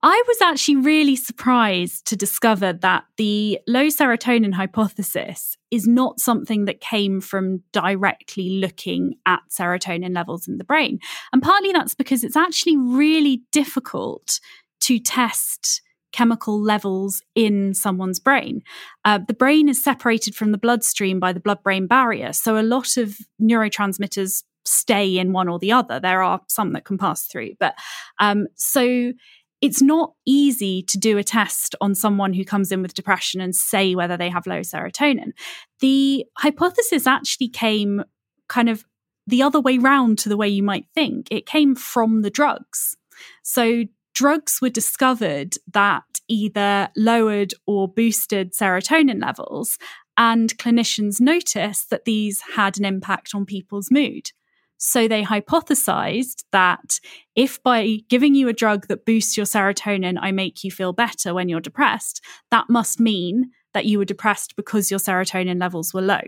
I 0.01 0.23
was 0.27 0.41
actually 0.41 0.77
really 0.77 1.17
surprised 1.17 2.07
to 2.07 2.15
discover 2.15 2.71
that 2.71 3.03
the 3.17 3.59
low 3.67 3.87
serotonin 3.87 4.53
hypothesis 4.53 5.57
is 5.71 5.87
not 5.87 6.21
something 6.21 6.65
that 6.65 6.79
came 6.79 7.19
from 7.19 7.63
directly 7.73 8.61
looking 8.61 9.15
at 9.25 9.41
serotonin 9.49 10.15
levels 10.15 10.47
in 10.47 10.57
the 10.57 10.63
brain. 10.63 10.99
And 11.33 11.41
partly 11.41 11.73
that's 11.73 11.95
because 11.95 12.23
it's 12.23 12.37
actually 12.37 12.77
really 12.77 13.43
difficult 13.51 14.39
to 14.81 14.99
test 14.99 15.81
chemical 16.11 16.59
levels 16.59 17.21
in 17.35 17.73
someone's 17.73 18.19
brain. 18.19 18.61
Uh, 19.03 19.19
the 19.27 19.33
brain 19.33 19.67
is 19.69 19.83
separated 19.83 20.33
from 20.33 20.51
the 20.53 20.57
bloodstream 20.57 21.19
by 21.19 21.33
the 21.33 21.39
blood 21.39 21.61
brain 21.61 21.87
barrier. 21.87 22.31
So 22.33 22.57
a 22.57 22.63
lot 22.63 22.97
of 22.97 23.17
neurotransmitters 23.41 24.43
stay 24.65 25.17
in 25.17 25.33
one 25.33 25.49
or 25.49 25.59
the 25.59 25.71
other. 25.71 25.99
There 25.99 26.21
are 26.21 26.41
some 26.47 26.73
that 26.73 26.85
can 26.85 26.97
pass 26.97 27.25
through. 27.25 27.53
But 27.59 27.75
um, 28.19 28.47
so 28.55 29.13
it's 29.61 29.81
not 29.81 30.13
easy 30.25 30.83
to 30.83 30.97
do 30.97 31.17
a 31.17 31.23
test 31.23 31.75
on 31.81 31.93
someone 31.95 32.33
who 32.33 32.45
comes 32.45 32.71
in 32.71 32.81
with 32.81 32.93
depression 32.93 33.41
and 33.41 33.55
say 33.55 33.95
whether 33.95 34.15
they 34.15 34.29
have 34.29 34.47
low 34.47 34.61
serotonin. 34.61 35.31
The 35.79 36.25
hypothesis 36.37 37.05
actually 37.05 37.49
came 37.49 38.03
kind 38.47 38.69
of 38.69 38.85
the 39.27 39.43
other 39.43 39.59
way 39.59 39.77
round 39.77 40.17
to 40.19 40.29
the 40.29 40.37
way 40.37 40.47
you 40.47 40.63
might 40.63 40.85
think. 40.95 41.27
It 41.29 41.45
came 41.45 41.75
from 41.75 42.21
the 42.21 42.29
drugs. 42.29 42.95
So 43.43 43.83
drugs 44.13 44.59
were 44.61 44.69
discovered 44.69 45.55
that 45.71 46.03
either 46.27 46.89
lowered 46.95 47.53
or 47.67 47.87
boosted 47.87 48.53
serotonin 48.53 49.21
levels, 49.21 49.77
and 50.17 50.57
clinicians 50.57 51.21
noticed 51.21 51.89
that 51.89 52.05
these 52.05 52.41
had 52.55 52.77
an 52.77 52.85
impact 52.85 53.31
on 53.33 53.45
people's 53.45 53.89
mood. 53.89 54.31
So 54.79 55.09
they 55.09 55.23
hypothesized 55.23 56.45
that 56.53 56.99
if 57.35 57.61
by 57.61 57.97
giving 58.07 58.33
you 58.33 58.47
a 58.47 58.53
drug 58.53 58.87
that 58.87 59.05
boosts 59.05 59.35
your 59.35 59.45
serotonin, 59.45 60.17
I 60.19 60.31
make 60.31 60.63
you 60.63 60.71
feel 60.71 60.93
better 60.93 61.33
when 61.33 61.49
you're 61.49 61.59
depressed, 61.59 62.23
that 62.49 62.69
must 62.69 62.99
mean 62.99 63.51
that 63.73 63.85
you 63.85 63.99
were 63.99 64.05
depressed 64.05 64.55
because 64.55 64.89
your 64.89 64.99
serotonin 64.99 65.59
levels 65.59 65.93
were 65.93 66.01
low. 66.01 66.21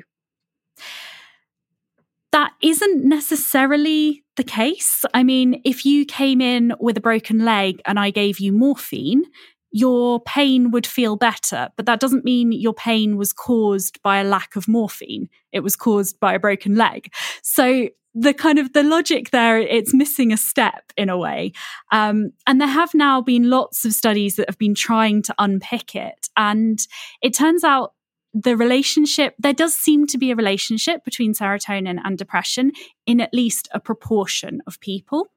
That 2.34 2.54
isn't 2.62 3.06
necessarily 3.06 4.24
the 4.36 4.44
case. 4.44 5.06
I 5.14 5.24
mean, 5.24 5.62
if 5.64 5.86
you 5.86 6.06
came 6.06 6.42
in 6.42 6.74
with 6.80 6.98
a 6.98 7.02
broken 7.02 7.46
leg 7.46 7.82
and 7.86 7.98
I 8.00 8.10
gave 8.10 8.40
you 8.40 8.52
morphine, 8.52 9.24
your 9.72 10.20
pain 10.22 10.72
would 10.72 10.86
feel 10.86 11.16
better, 11.16 11.70
but 11.78 11.86
that 11.86 12.02
doesn't 12.02 12.26
mean 12.26 12.52
your 12.52 12.74
pain 12.74 13.16
was 13.16 13.32
caused 13.32 14.02
by 14.02 14.18
a 14.18 14.26
lack 14.26 14.58
of 14.58 14.68
morphine. 14.68 15.30
It 15.54 15.62
was 15.62 15.78
caused 15.78 16.20
by 16.20 16.34
a 16.34 16.40
broken 16.40 16.76
leg. 16.76 17.14
So 17.42 17.88
the 18.14 18.34
kind 18.34 18.60
of 18.60 18.74
the 18.74 18.84
logic 18.84 19.30
there, 19.32 19.58
it's 19.58 19.94
missing 19.94 20.34
a 20.34 20.38
step 20.38 20.92
in 20.98 21.10
a 21.10 21.18
way. 21.18 21.54
Um, 21.92 22.32
and 22.46 22.60
there 22.60 22.68
have 22.68 22.94
now 22.94 23.22
been 23.22 23.50
lots 23.50 23.86
of 23.86 23.94
studies 23.94 24.36
that 24.36 24.50
have 24.50 24.58
been 24.58 24.76
trying 24.76 25.22
to 25.24 25.36
unpick 25.40 25.96
it. 25.96 26.28
And 26.36 26.80
it 27.22 27.34
turns 27.34 27.64
out 27.64 27.94
the 28.34 28.56
relationship, 28.56 29.36
there 29.40 29.54
does 29.54 29.74
seem 29.74 30.08
to 30.08 30.18
be 30.18 30.32
a 30.32 30.36
relationship 30.36 31.04
between 31.04 31.34
serotonin 31.34 32.00
and 32.04 32.18
depression 32.18 32.72
in 33.06 33.20
at 33.20 33.34
least 33.34 33.68
a 33.74 33.80
proportion 33.80 34.62
of 34.68 34.80
people, 34.80 35.28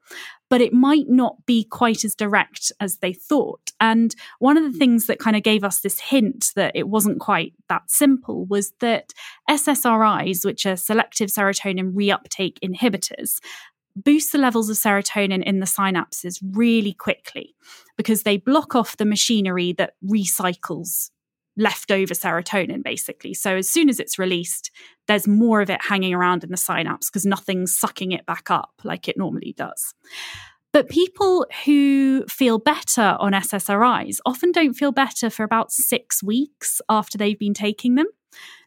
but 0.48 0.61
it 0.61 0.72
might 0.72 1.09
not 1.09 1.44
be 1.44 1.64
quite 1.64 2.04
as 2.04 2.14
direct 2.14 2.70
as 2.78 2.98
they 2.98 3.12
thought. 3.12 3.72
And 3.80 4.14
one 4.38 4.57
of 4.57 4.62
the 4.62 4.78
things 4.78 5.07
that 5.07 5.18
kind 5.18 5.35
of 5.35 5.42
gave 5.42 5.64
us 5.64 5.80
this 5.80 5.98
hint 5.98 6.52
that 6.54 6.76
it 6.76 6.88
wasn't 6.88 7.18
quite 7.18 7.54
that 7.68 7.90
simple 7.90 8.46
was 8.46 8.72
that 8.78 9.12
SSRIs, 9.50 10.44
which 10.44 10.64
are 10.64 10.76
selective 10.76 11.30
serotonin 11.30 11.94
reuptake 11.94 12.59
inhibitors, 12.61 13.40
boost 13.96 14.30
the 14.30 14.38
levels 14.38 14.70
of 14.70 14.76
serotonin 14.76 15.42
in 15.42 15.59
the 15.59 15.66
synapses 15.66 16.40
really 16.52 16.92
quickly 16.92 17.54
because 17.96 18.22
they 18.22 18.37
block 18.37 18.74
off 18.74 18.96
the 18.96 19.04
machinery 19.04 19.72
that 19.72 19.94
recycles 20.04 21.11
leftover 21.57 22.14
serotonin, 22.14 22.83
basically. 22.83 23.35
So 23.35 23.57
as 23.57 23.69
soon 23.69 23.88
as 23.88 24.01
it's 24.01 24.19
released, 24.19 24.71
there's 25.07 25.29
more 25.29 25.61
of 25.61 25.71
it 25.71 25.81
hanging 25.83 26.14
around 26.14 26.45
in 26.45 26.51
the 26.51 26.57
synapse 26.57 27.11
because 27.11 27.27
nothing's 27.27 27.75
sucking 27.75 28.12
it 28.12 28.27
back 28.27 28.51
up 28.51 28.73
like 28.83 29.09
it 29.09 29.17
normally 29.17 29.55
does. 29.57 29.95
But 30.73 30.88
people 30.88 31.47
who 31.64 32.25
feel 32.27 32.59
better 32.59 33.17
on 33.21 33.33
SSRIs 33.33 34.19
often 34.27 34.51
don't 34.51 34.75
feel 34.75 34.90
better 34.90 35.31
for 35.31 35.45
about 35.45 35.71
six 35.71 36.21
weeks 36.21 36.81
after 36.88 37.17
they've 37.17 37.38
been 37.38 37.55
taking 37.55 37.95
them. 37.95 38.07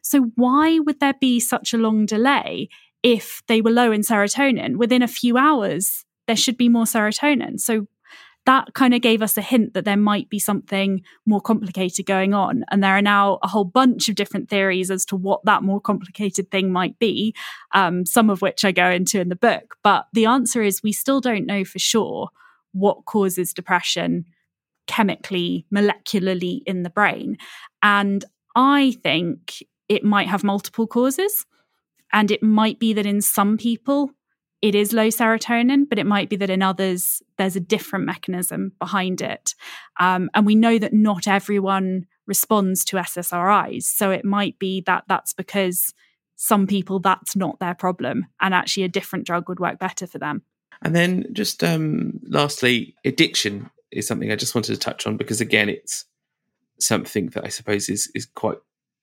So, 0.02 0.30
why 0.34 0.78
would 0.78 1.00
there 1.00 1.16
be 1.20 1.38
such 1.38 1.74
a 1.74 1.78
long 1.78 2.06
delay 2.06 2.70
if 3.02 3.42
they 3.46 3.60
were 3.60 3.70
low 3.70 3.92
in 3.92 4.00
serotonin? 4.00 4.76
Within 4.76 5.02
a 5.02 5.08
few 5.08 5.36
hours, 5.36 6.06
there 6.26 6.36
should 6.36 6.56
be 6.56 6.70
more 6.70 6.84
serotonin. 6.84 7.60
So, 7.60 7.86
that 8.46 8.72
kind 8.72 8.94
of 8.94 9.02
gave 9.02 9.20
us 9.20 9.36
a 9.36 9.42
hint 9.42 9.74
that 9.74 9.84
there 9.84 9.96
might 9.96 10.30
be 10.30 10.38
something 10.38 11.02
more 11.26 11.40
complicated 11.40 12.06
going 12.06 12.32
on. 12.32 12.64
And 12.70 12.82
there 12.82 12.96
are 12.96 13.02
now 13.02 13.38
a 13.42 13.48
whole 13.48 13.64
bunch 13.64 14.08
of 14.08 14.14
different 14.14 14.48
theories 14.48 14.90
as 14.90 15.04
to 15.06 15.16
what 15.16 15.44
that 15.44 15.62
more 15.62 15.80
complicated 15.80 16.50
thing 16.50 16.72
might 16.72 16.98
be, 16.98 17.34
um, 17.74 18.06
some 18.06 18.30
of 18.30 18.40
which 18.40 18.64
I 18.64 18.72
go 18.72 18.88
into 18.88 19.20
in 19.20 19.28
the 19.28 19.36
book. 19.36 19.76
But 19.82 20.06
the 20.14 20.24
answer 20.24 20.62
is 20.62 20.82
we 20.82 20.92
still 20.92 21.20
don't 21.20 21.44
know 21.44 21.64
for 21.64 21.78
sure 21.78 22.30
what 22.72 23.04
causes 23.04 23.52
depression 23.52 24.24
chemically, 24.86 25.66
molecularly 25.72 26.60
in 26.64 26.82
the 26.82 26.90
brain. 26.90 27.36
And 27.82 28.24
I 28.56 28.96
think 29.02 29.62
it 29.88 30.04
might 30.04 30.28
have 30.28 30.42
multiple 30.42 30.86
causes. 30.86 31.44
And 32.12 32.30
it 32.30 32.42
might 32.42 32.78
be 32.78 32.94
that 32.94 33.04
in 33.04 33.20
some 33.20 33.58
people, 33.58 34.10
it 34.60 34.74
is 34.74 34.92
low 34.92 35.08
serotonin, 35.08 35.88
but 35.88 35.98
it 35.98 36.06
might 36.06 36.28
be 36.28 36.36
that 36.36 36.50
in 36.50 36.62
others 36.62 37.22
there's 37.36 37.56
a 37.56 37.60
different 37.60 38.04
mechanism 38.04 38.72
behind 38.78 39.20
it. 39.20 39.54
Um, 40.00 40.30
and 40.34 40.44
we 40.44 40.54
know 40.54 40.78
that 40.78 40.92
not 40.92 41.28
everyone 41.28 42.06
responds 42.26 42.84
to 42.86 42.96
SSRIs. 42.96 43.84
So 43.84 44.10
it 44.10 44.24
might 44.24 44.58
be 44.58 44.82
that 44.82 45.04
that's 45.08 45.32
because 45.32 45.94
some 46.36 46.66
people 46.66 47.00
that's 47.00 47.34
not 47.34 47.58
their 47.58 47.74
problem 47.74 48.26
and 48.40 48.54
actually 48.54 48.84
a 48.84 48.88
different 48.88 49.26
drug 49.26 49.48
would 49.48 49.60
work 49.60 49.78
better 49.78 50.06
for 50.06 50.18
them. 50.18 50.42
And 50.82 50.94
then 50.94 51.26
just 51.32 51.64
um, 51.64 52.20
lastly, 52.28 52.94
addiction 53.04 53.70
is 53.90 54.06
something 54.06 54.30
I 54.30 54.36
just 54.36 54.54
wanted 54.54 54.74
to 54.74 54.78
touch 54.78 55.06
on 55.06 55.16
because 55.16 55.40
again, 55.40 55.68
it's 55.68 56.04
something 56.78 57.30
that 57.30 57.44
I 57.44 57.48
suppose 57.48 57.88
is 57.88 58.10
is 58.14 58.26
quite 58.26 58.58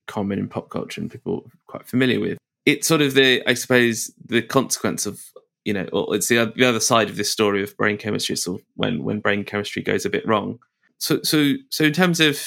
common 0.08 0.40
in 0.40 0.48
pop 0.48 0.70
culture 0.70 1.02
and 1.02 1.12
people 1.12 1.44
are 1.46 1.52
quite 1.68 1.88
familiar 1.88 2.20
with. 2.20 2.38
It's 2.66 2.88
sort 2.88 3.02
of 3.02 3.14
the, 3.14 3.44
I 3.48 3.54
suppose, 3.54 4.12
the 4.24 4.42
consequence 4.42 5.06
of 5.06 5.22
you 5.66 5.74
know, 5.74 5.88
it's 6.12 6.28
the, 6.28 6.54
the 6.56 6.66
other 6.66 6.80
side 6.80 7.10
of 7.10 7.18
this 7.18 7.32
story 7.32 7.64
of 7.64 7.76
brain 7.76 7.98
chemistry. 7.98 8.38
So 8.38 8.62
when 8.76 9.04
when 9.04 9.20
brain 9.20 9.44
chemistry 9.44 9.82
goes 9.82 10.06
a 10.06 10.10
bit 10.10 10.26
wrong. 10.26 10.60
So 11.00 11.22
so 11.24 11.54
so 11.70 11.84
in 11.84 11.92
terms 11.92 12.20
of 12.20 12.40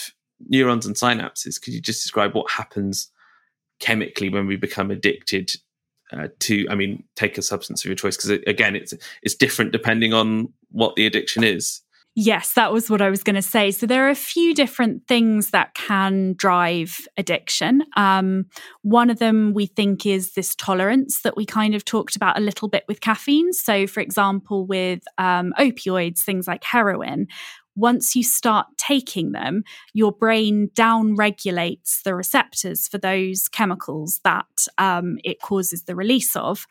neurons 0.48 0.86
and 0.86 0.94
synapses, 0.94 1.60
could 1.60 1.74
you 1.74 1.80
just 1.80 2.02
describe 2.02 2.34
what 2.34 2.50
happens 2.50 3.10
chemically 3.80 4.28
when 4.28 4.46
we 4.46 4.56
become 4.56 4.92
addicted 4.92 5.50
uh, 6.12 6.28
to? 6.38 6.66
I 6.70 6.76
mean, 6.76 7.02
take 7.16 7.36
a 7.36 7.42
substance 7.42 7.84
of 7.84 7.88
your 7.88 7.96
choice 7.96 8.16
because 8.16 8.30
again, 8.46 8.76
it's 8.76 8.94
it's 9.22 9.34
different 9.34 9.72
depending 9.72 10.14
on 10.14 10.52
what 10.70 10.94
the 10.94 11.04
addiction 11.04 11.42
is. 11.42 11.80
Yes, 12.14 12.54
that 12.54 12.72
was 12.72 12.90
what 12.90 13.00
I 13.00 13.10
was 13.10 13.22
going 13.22 13.36
to 13.36 13.42
say. 13.42 13.70
So 13.70 13.86
there 13.86 14.04
are 14.06 14.10
a 14.10 14.14
few 14.16 14.52
different 14.52 15.06
things 15.06 15.50
that 15.50 15.74
can 15.74 16.34
drive 16.36 17.06
addiction. 17.16 17.84
Um, 17.96 18.46
one 18.82 19.08
of 19.08 19.20
them 19.20 19.52
we 19.54 19.66
think 19.66 20.04
is 20.04 20.32
this 20.32 20.56
tolerance 20.56 21.22
that 21.22 21.36
we 21.36 21.46
kind 21.46 21.76
of 21.76 21.84
talked 21.84 22.16
about 22.16 22.36
a 22.36 22.40
little 22.40 22.66
bit 22.68 22.82
with 22.88 23.00
caffeine. 23.00 23.52
So, 23.52 23.86
for 23.86 24.00
example, 24.00 24.66
with 24.66 25.02
um, 25.18 25.52
opioids, 25.60 26.20
things 26.20 26.48
like 26.48 26.64
heroin, 26.64 27.28
once 27.76 28.16
you 28.16 28.24
start 28.24 28.66
taking 28.76 29.30
them, 29.30 29.62
your 29.94 30.10
brain 30.10 30.68
down 30.74 31.14
regulates 31.14 32.02
the 32.02 32.12
receptors 32.16 32.88
for 32.88 32.98
those 32.98 33.46
chemicals 33.46 34.18
that 34.24 34.46
um, 34.78 35.18
it 35.22 35.40
causes 35.40 35.84
the 35.84 35.94
release 35.94 36.34
of. 36.34 36.66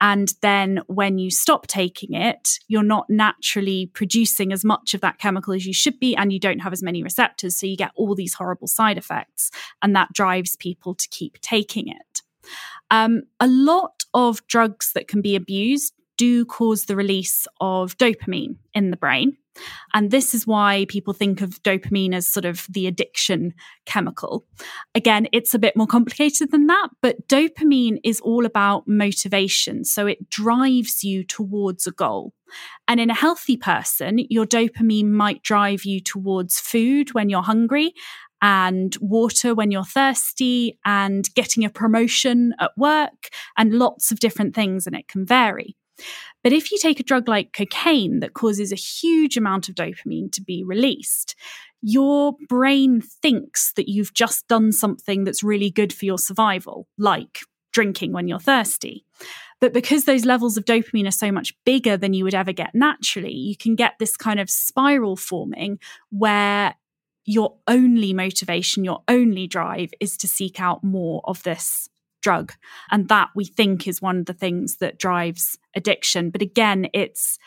And 0.00 0.34
then 0.42 0.80
when 0.86 1.18
you 1.18 1.30
stop 1.30 1.66
taking 1.66 2.12
it, 2.14 2.58
you're 2.68 2.82
not 2.82 3.08
naturally 3.08 3.90
producing 3.94 4.52
as 4.52 4.64
much 4.64 4.94
of 4.94 5.00
that 5.00 5.18
chemical 5.18 5.54
as 5.54 5.66
you 5.66 5.72
should 5.72 5.98
be, 5.98 6.14
and 6.14 6.32
you 6.32 6.38
don't 6.38 6.60
have 6.60 6.72
as 6.72 6.82
many 6.82 7.02
receptors. 7.02 7.56
So 7.56 7.66
you 7.66 7.76
get 7.76 7.92
all 7.94 8.14
these 8.14 8.34
horrible 8.34 8.68
side 8.68 8.98
effects, 8.98 9.50
and 9.82 9.96
that 9.96 10.12
drives 10.12 10.56
people 10.56 10.94
to 10.94 11.08
keep 11.08 11.40
taking 11.40 11.88
it. 11.88 12.22
Um, 12.90 13.22
a 13.40 13.48
lot 13.48 14.04
of 14.14 14.46
drugs 14.46 14.92
that 14.94 15.08
can 15.08 15.22
be 15.22 15.34
abused 15.34 15.94
do 16.16 16.44
cause 16.44 16.84
the 16.84 16.96
release 16.96 17.46
of 17.60 17.96
dopamine 17.98 18.56
in 18.74 18.90
the 18.90 18.96
brain. 18.96 19.36
And 19.94 20.10
this 20.10 20.34
is 20.34 20.46
why 20.46 20.86
people 20.88 21.12
think 21.12 21.40
of 21.40 21.62
dopamine 21.62 22.14
as 22.14 22.26
sort 22.26 22.44
of 22.44 22.66
the 22.68 22.86
addiction 22.86 23.54
chemical. 23.84 24.44
Again, 24.94 25.28
it's 25.32 25.54
a 25.54 25.58
bit 25.58 25.76
more 25.76 25.86
complicated 25.86 26.50
than 26.50 26.66
that, 26.66 26.88
but 27.02 27.28
dopamine 27.28 27.98
is 28.04 28.20
all 28.20 28.46
about 28.46 28.86
motivation. 28.86 29.84
So 29.84 30.06
it 30.06 30.28
drives 30.30 31.02
you 31.04 31.24
towards 31.24 31.86
a 31.86 31.92
goal. 31.92 32.32
And 32.86 33.00
in 33.00 33.10
a 33.10 33.14
healthy 33.14 33.56
person, 33.56 34.18
your 34.30 34.46
dopamine 34.46 35.10
might 35.10 35.42
drive 35.42 35.84
you 35.84 36.00
towards 36.00 36.60
food 36.60 37.14
when 37.14 37.28
you're 37.28 37.42
hungry 37.42 37.92
and 38.42 38.96
water 39.00 39.54
when 39.54 39.70
you're 39.70 39.82
thirsty 39.82 40.78
and 40.84 41.32
getting 41.34 41.64
a 41.64 41.70
promotion 41.70 42.54
at 42.60 42.70
work 42.76 43.30
and 43.56 43.72
lots 43.72 44.12
of 44.12 44.20
different 44.20 44.54
things, 44.54 44.86
and 44.86 44.94
it 44.94 45.08
can 45.08 45.24
vary. 45.24 45.74
But 46.46 46.52
if 46.52 46.70
you 46.70 46.78
take 46.78 47.00
a 47.00 47.02
drug 47.02 47.26
like 47.26 47.52
cocaine 47.52 48.20
that 48.20 48.34
causes 48.34 48.70
a 48.70 48.76
huge 48.76 49.36
amount 49.36 49.68
of 49.68 49.74
dopamine 49.74 50.30
to 50.30 50.40
be 50.40 50.62
released, 50.62 51.34
your 51.82 52.36
brain 52.48 53.00
thinks 53.00 53.72
that 53.72 53.88
you've 53.88 54.14
just 54.14 54.46
done 54.46 54.70
something 54.70 55.24
that's 55.24 55.42
really 55.42 55.72
good 55.72 55.92
for 55.92 56.04
your 56.04 56.18
survival, 56.18 56.86
like 56.98 57.40
drinking 57.72 58.12
when 58.12 58.28
you're 58.28 58.38
thirsty. 58.38 59.04
But 59.60 59.72
because 59.72 60.04
those 60.04 60.24
levels 60.24 60.56
of 60.56 60.64
dopamine 60.64 61.08
are 61.08 61.10
so 61.10 61.32
much 61.32 61.52
bigger 61.64 61.96
than 61.96 62.14
you 62.14 62.22
would 62.22 62.32
ever 62.32 62.52
get 62.52 62.76
naturally, 62.76 63.34
you 63.34 63.56
can 63.56 63.74
get 63.74 63.94
this 63.98 64.16
kind 64.16 64.38
of 64.38 64.48
spiral 64.48 65.16
forming 65.16 65.80
where 66.10 66.76
your 67.24 67.56
only 67.66 68.12
motivation, 68.12 68.84
your 68.84 69.02
only 69.08 69.48
drive 69.48 69.90
is 69.98 70.16
to 70.18 70.28
seek 70.28 70.60
out 70.60 70.84
more 70.84 71.22
of 71.24 71.42
this 71.42 71.88
drug. 72.26 72.52
And 72.90 73.08
that 73.08 73.28
we 73.36 73.44
think 73.44 73.86
is 73.86 74.02
one 74.02 74.18
of 74.18 74.26
the 74.26 74.32
things 74.32 74.78
that 74.78 74.98
drives 74.98 75.56
addiction. 75.76 76.30
But 76.30 76.42
again, 76.42 76.88
it's 76.92 77.38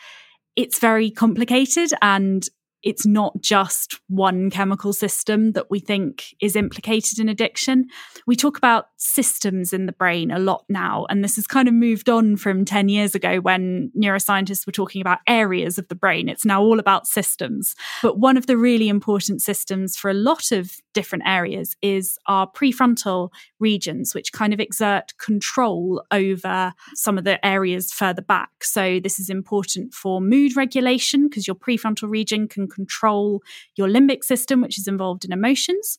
it's 0.56 0.78
very 0.78 1.10
complicated 1.10 1.92
and 2.00 2.48
it's 2.82 3.06
not 3.06 3.40
just 3.40 4.00
one 4.08 4.50
chemical 4.50 4.92
system 4.92 5.52
that 5.52 5.70
we 5.70 5.80
think 5.80 6.34
is 6.40 6.56
implicated 6.56 7.18
in 7.18 7.28
addiction. 7.28 7.86
We 8.26 8.36
talk 8.36 8.56
about 8.56 8.86
systems 8.96 9.72
in 9.72 9.86
the 9.86 9.92
brain 9.92 10.30
a 10.30 10.38
lot 10.38 10.64
now, 10.68 11.06
and 11.10 11.22
this 11.22 11.36
has 11.36 11.46
kind 11.46 11.68
of 11.68 11.74
moved 11.74 12.08
on 12.08 12.36
from 12.36 12.64
10 12.64 12.88
years 12.88 13.14
ago 13.14 13.38
when 13.40 13.90
neuroscientists 13.96 14.66
were 14.66 14.72
talking 14.72 15.00
about 15.00 15.18
areas 15.26 15.78
of 15.78 15.88
the 15.88 15.94
brain. 15.94 16.28
It's 16.28 16.44
now 16.44 16.62
all 16.62 16.78
about 16.78 17.06
systems. 17.06 17.74
But 18.02 18.18
one 18.18 18.36
of 18.36 18.46
the 18.46 18.56
really 18.56 18.88
important 18.88 19.42
systems 19.42 19.96
for 19.96 20.10
a 20.10 20.14
lot 20.14 20.52
of 20.52 20.72
different 20.94 21.24
areas 21.26 21.76
is 21.82 22.18
our 22.26 22.50
prefrontal 22.50 23.30
regions, 23.58 24.14
which 24.14 24.32
kind 24.32 24.52
of 24.52 24.60
exert 24.60 25.12
control 25.18 26.02
over 26.10 26.72
some 26.94 27.18
of 27.18 27.24
the 27.24 27.44
areas 27.44 27.92
further 27.92 28.22
back. 28.22 28.50
So, 28.62 29.00
this 29.00 29.18
is 29.18 29.30
important 29.30 29.94
for 29.94 30.20
mood 30.20 30.56
regulation 30.56 31.28
because 31.28 31.46
your 31.46 31.56
prefrontal 31.56 32.08
region 32.08 32.48
can 32.48 32.68
control 32.70 33.42
your 33.76 33.88
limbic 33.88 34.24
system, 34.24 34.60
which 34.60 34.78
is 34.78 34.88
involved 34.88 35.24
in 35.24 35.32
emotions. 35.32 35.98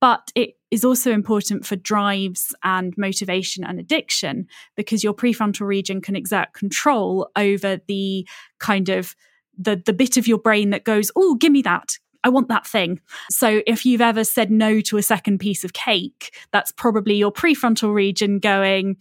But 0.00 0.30
it 0.34 0.54
is 0.70 0.84
also 0.84 1.12
important 1.12 1.66
for 1.66 1.76
drives 1.76 2.54
and 2.62 2.94
motivation 2.96 3.64
and 3.64 3.78
addiction 3.78 4.46
because 4.76 5.04
your 5.04 5.12
prefrontal 5.12 5.66
region 5.66 6.00
can 6.00 6.16
exert 6.16 6.54
control 6.54 7.28
over 7.36 7.80
the 7.86 8.26
kind 8.58 8.88
of 8.88 9.14
the, 9.58 9.82
the 9.84 9.92
bit 9.92 10.16
of 10.16 10.26
your 10.26 10.38
brain 10.38 10.70
that 10.70 10.84
goes, 10.84 11.10
oh, 11.16 11.34
give 11.34 11.52
me 11.52 11.62
that. 11.62 11.98
I 12.24 12.28
want 12.28 12.48
that 12.48 12.66
thing. 12.66 13.00
So 13.30 13.62
if 13.66 13.86
you've 13.86 14.00
ever 14.00 14.24
said 14.24 14.50
no 14.50 14.80
to 14.82 14.96
a 14.96 15.02
second 15.02 15.38
piece 15.38 15.64
of 15.64 15.72
cake, 15.72 16.34
that's 16.52 16.72
probably 16.72 17.14
your 17.14 17.32
prefrontal 17.32 17.94
region 17.94 18.38
going, 18.38 18.96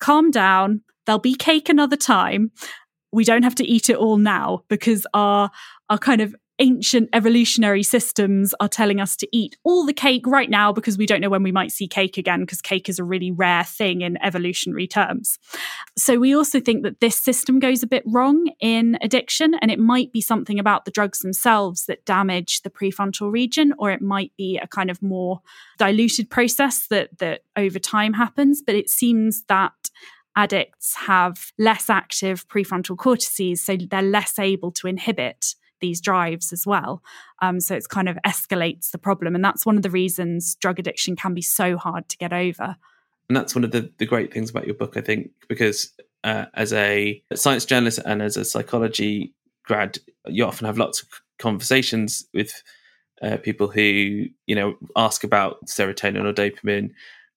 calm 0.00 0.30
down. 0.30 0.82
There'll 1.06 1.20
be 1.20 1.34
cake 1.34 1.68
another 1.68 1.96
time. 1.96 2.50
We 3.12 3.24
don't 3.24 3.44
have 3.44 3.54
to 3.56 3.64
eat 3.64 3.88
it 3.88 3.96
all 3.96 4.18
now 4.18 4.64
because 4.68 5.06
our 5.14 5.50
our 5.88 5.98
kind 5.98 6.20
of 6.20 6.34
ancient 6.58 7.08
evolutionary 7.12 7.82
systems 7.82 8.54
are 8.60 8.68
telling 8.68 9.00
us 9.00 9.16
to 9.16 9.28
eat 9.32 9.56
all 9.64 9.84
the 9.84 9.92
cake 9.92 10.26
right 10.26 10.48
now 10.48 10.72
because 10.72 10.96
we 10.96 11.06
don't 11.06 11.20
know 11.20 11.28
when 11.28 11.42
we 11.42 11.52
might 11.52 11.70
see 11.70 11.86
cake 11.86 12.16
again 12.16 12.40
because 12.40 12.62
cake 12.62 12.88
is 12.88 12.98
a 12.98 13.04
really 13.04 13.30
rare 13.30 13.64
thing 13.64 14.00
in 14.00 14.16
evolutionary 14.22 14.86
terms. 14.86 15.38
So 15.96 16.18
we 16.18 16.34
also 16.34 16.60
think 16.60 16.82
that 16.84 17.00
this 17.00 17.16
system 17.16 17.58
goes 17.58 17.82
a 17.82 17.86
bit 17.86 18.02
wrong 18.06 18.50
in 18.60 18.98
addiction 19.02 19.54
and 19.60 19.70
it 19.70 19.78
might 19.78 20.12
be 20.12 20.20
something 20.20 20.58
about 20.58 20.84
the 20.84 20.90
drugs 20.90 21.18
themselves 21.18 21.86
that 21.86 22.04
damage 22.04 22.62
the 22.62 22.70
prefrontal 22.70 23.30
region 23.30 23.74
or 23.78 23.90
it 23.90 24.00
might 24.00 24.32
be 24.36 24.58
a 24.58 24.66
kind 24.66 24.90
of 24.90 25.02
more 25.02 25.40
diluted 25.78 26.30
process 26.30 26.86
that 26.88 27.18
that 27.18 27.42
over 27.56 27.78
time 27.78 28.14
happens 28.14 28.62
but 28.62 28.74
it 28.74 28.88
seems 28.88 29.42
that 29.44 29.72
addicts 30.36 30.94
have 30.94 31.52
less 31.58 31.88
active 31.88 32.46
prefrontal 32.48 32.96
cortices 32.96 33.62
so 33.62 33.76
they're 33.76 34.02
less 34.02 34.38
able 34.38 34.70
to 34.70 34.86
inhibit 34.86 35.54
these 35.80 36.00
drives 36.00 36.52
as 36.52 36.66
well. 36.66 37.02
Um, 37.42 37.60
so 37.60 37.74
it's 37.74 37.86
kind 37.86 38.08
of 38.08 38.18
escalates 38.26 38.90
the 38.90 38.98
problem. 38.98 39.34
And 39.34 39.44
that's 39.44 39.66
one 39.66 39.76
of 39.76 39.82
the 39.82 39.90
reasons 39.90 40.54
drug 40.56 40.78
addiction 40.78 41.16
can 41.16 41.34
be 41.34 41.42
so 41.42 41.76
hard 41.76 42.08
to 42.08 42.16
get 42.16 42.32
over. 42.32 42.76
And 43.28 43.36
that's 43.36 43.54
one 43.54 43.64
of 43.64 43.72
the, 43.72 43.90
the 43.98 44.06
great 44.06 44.32
things 44.32 44.50
about 44.50 44.66
your 44.66 44.74
book, 44.74 44.96
I 44.96 45.00
think, 45.00 45.30
because 45.48 45.92
uh, 46.24 46.46
as 46.54 46.72
a 46.72 47.22
science 47.34 47.64
journalist 47.64 47.98
and 48.04 48.22
as 48.22 48.36
a 48.36 48.44
psychology 48.44 49.34
grad, 49.64 49.98
you 50.26 50.44
often 50.44 50.66
have 50.66 50.78
lots 50.78 51.02
of 51.02 51.08
conversations 51.38 52.26
with 52.32 52.62
uh, 53.22 53.36
people 53.38 53.68
who, 53.68 54.26
you 54.46 54.54
know, 54.54 54.76
ask 54.96 55.24
about 55.24 55.66
serotonin 55.66 56.24
or 56.24 56.32
dopamine. 56.32 56.90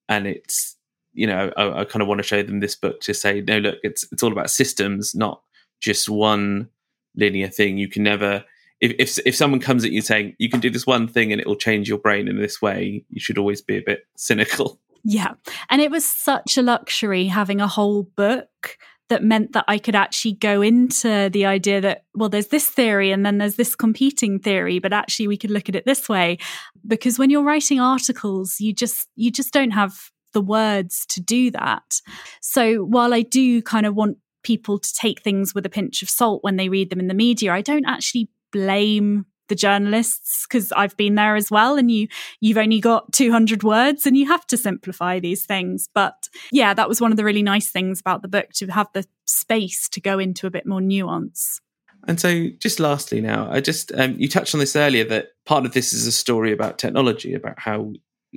And 0.07 0.27
it's, 0.27 0.75
you 1.13 1.27
know, 1.27 1.51
I, 1.57 1.81
I 1.81 1.85
kind 1.85 2.01
of 2.01 2.07
want 2.07 2.19
to 2.19 2.27
show 2.27 2.43
them 2.43 2.59
this 2.59 2.75
book 2.75 3.01
to 3.01 3.13
say, 3.13 3.41
no, 3.41 3.57
look, 3.57 3.77
it's 3.83 4.05
it's 4.11 4.23
all 4.23 4.31
about 4.31 4.51
systems, 4.51 5.15
not 5.15 5.41
just 5.79 6.09
one 6.09 6.69
linear 7.15 7.47
thing. 7.47 7.77
You 7.77 7.87
can 7.87 8.03
never 8.03 8.43
if, 8.81 8.93
if 8.97 9.19
if 9.25 9.35
someone 9.35 9.59
comes 9.59 9.83
at 9.83 9.91
you 9.91 10.01
saying 10.01 10.35
you 10.37 10.49
can 10.49 10.59
do 10.59 10.69
this 10.69 10.87
one 10.87 11.07
thing 11.07 11.31
and 11.31 11.41
it 11.41 11.47
will 11.47 11.55
change 11.55 11.89
your 11.89 11.97
brain 11.97 12.27
in 12.27 12.39
this 12.39 12.61
way, 12.61 13.03
you 13.09 13.19
should 13.19 13.37
always 13.37 13.61
be 13.61 13.77
a 13.77 13.83
bit 13.85 14.07
cynical. 14.15 14.79
Yeah. 15.03 15.33
And 15.69 15.81
it 15.81 15.91
was 15.91 16.05
such 16.05 16.57
a 16.57 16.61
luxury 16.61 17.27
having 17.27 17.61
a 17.61 17.67
whole 17.67 18.03
book 18.03 18.77
that 19.07 19.23
meant 19.23 19.53
that 19.53 19.65
I 19.67 19.79
could 19.79 19.95
actually 19.95 20.33
go 20.33 20.61
into 20.61 21.29
the 21.31 21.45
idea 21.45 21.81
that, 21.81 22.03
well, 22.13 22.29
there's 22.29 22.47
this 22.47 22.67
theory 22.67 23.11
and 23.11 23.25
then 23.25 23.39
there's 23.39 23.55
this 23.55 23.75
competing 23.75 24.39
theory, 24.39 24.77
but 24.79 24.93
actually 24.93 25.27
we 25.27 25.37
could 25.37 25.51
look 25.51 25.67
at 25.67 25.75
it 25.75 25.85
this 25.85 26.07
way. 26.07 26.37
Because 26.85 27.17
when 27.17 27.29
you're 27.29 27.43
writing 27.43 27.79
articles, 27.79 28.59
you 28.59 28.73
just 28.73 29.07
you 29.15 29.31
just 29.31 29.51
don't 29.51 29.71
have 29.71 30.11
the 30.33 30.41
words 30.41 31.05
to 31.07 31.21
do 31.21 31.49
that. 31.51 32.01
So 32.41 32.83
while 32.83 33.13
I 33.13 33.23
do 33.23 33.61
kind 33.61 33.85
of 33.85 33.95
want 33.95 34.17
people 34.43 34.79
to 34.79 34.93
take 34.93 35.21
things 35.21 35.53
with 35.53 35.65
a 35.65 35.69
pinch 35.69 36.01
of 36.01 36.09
salt 36.09 36.43
when 36.43 36.55
they 36.55 36.69
read 36.69 36.89
them 36.89 36.99
in 36.99 37.07
the 37.07 37.13
media. 37.13 37.53
I 37.53 37.61
don't 37.61 37.85
actually 37.85 38.29
blame 38.51 39.25
the 39.49 39.55
journalists 39.55 40.45
because 40.47 40.71
I've 40.71 40.95
been 40.95 41.15
there 41.15 41.35
as 41.35 41.51
well 41.51 41.75
and 41.75 41.91
you 41.91 42.07
you've 42.39 42.57
only 42.57 42.79
got 42.79 43.11
200 43.11 43.63
words 43.63 44.05
and 44.05 44.15
you 44.15 44.27
have 44.27 44.47
to 44.47 44.57
simplify 44.57 45.19
these 45.19 45.45
things 45.45 45.89
but 45.93 46.29
yeah 46.51 46.73
that 46.73 46.87
was 46.87 47.01
one 47.01 47.11
of 47.11 47.17
the 47.17 47.25
really 47.25 47.43
nice 47.43 47.69
things 47.69 47.99
about 47.99 48.21
the 48.21 48.27
book 48.27 48.49
to 48.53 48.67
have 48.67 48.87
the 48.93 49.03
space 49.25 49.89
to 49.89 49.99
go 49.99 50.19
into 50.19 50.47
a 50.47 50.51
bit 50.51 50.65
more 50.65 50.79
nuance 50.79 51.59
and 52.07 52.19
so 52.19 52.47
just 52.59 52.79
lastly 52.79 53.19
now 53.19 53.49
I 53.51 53.59
just 53.59 53.91
um, 53.93 54.15
you 54.17 54.29
touched 54.29 54.53
on 54.53 54.59
this 54.59 54.75
earlier 54.75 55.03
that 55.05 55.29
part 55.45 55.65
of 55.65 55.73
this 55.73 55.93
is 55.93 56.07
a 56.07 56.11
story 56.11 56.53
about 56.53 56.77
technology 56.77 57.33
about 57.33 57.59
how 57.59 57.91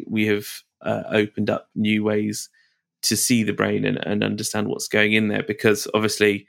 we 0.06 0.26
have 0.26 0.46
uh, 0.80 1.02
opened 1.10 1.50
up 1.50 1.68
new 1.74 2.02
ways 2.02 2.48
to 3.02 3.16
see 3.16 3.42
the 3.42 3.52
brain 3.52 3.84
and, 3.84 3.98
and 4.06 4.24
understand 4.24 4.68
what's 4.68 4.88
going 4.88 5.12
in 5.12 5.28
there 5.28 5.42
because 5.42 5.86
obviously 5.94 6.46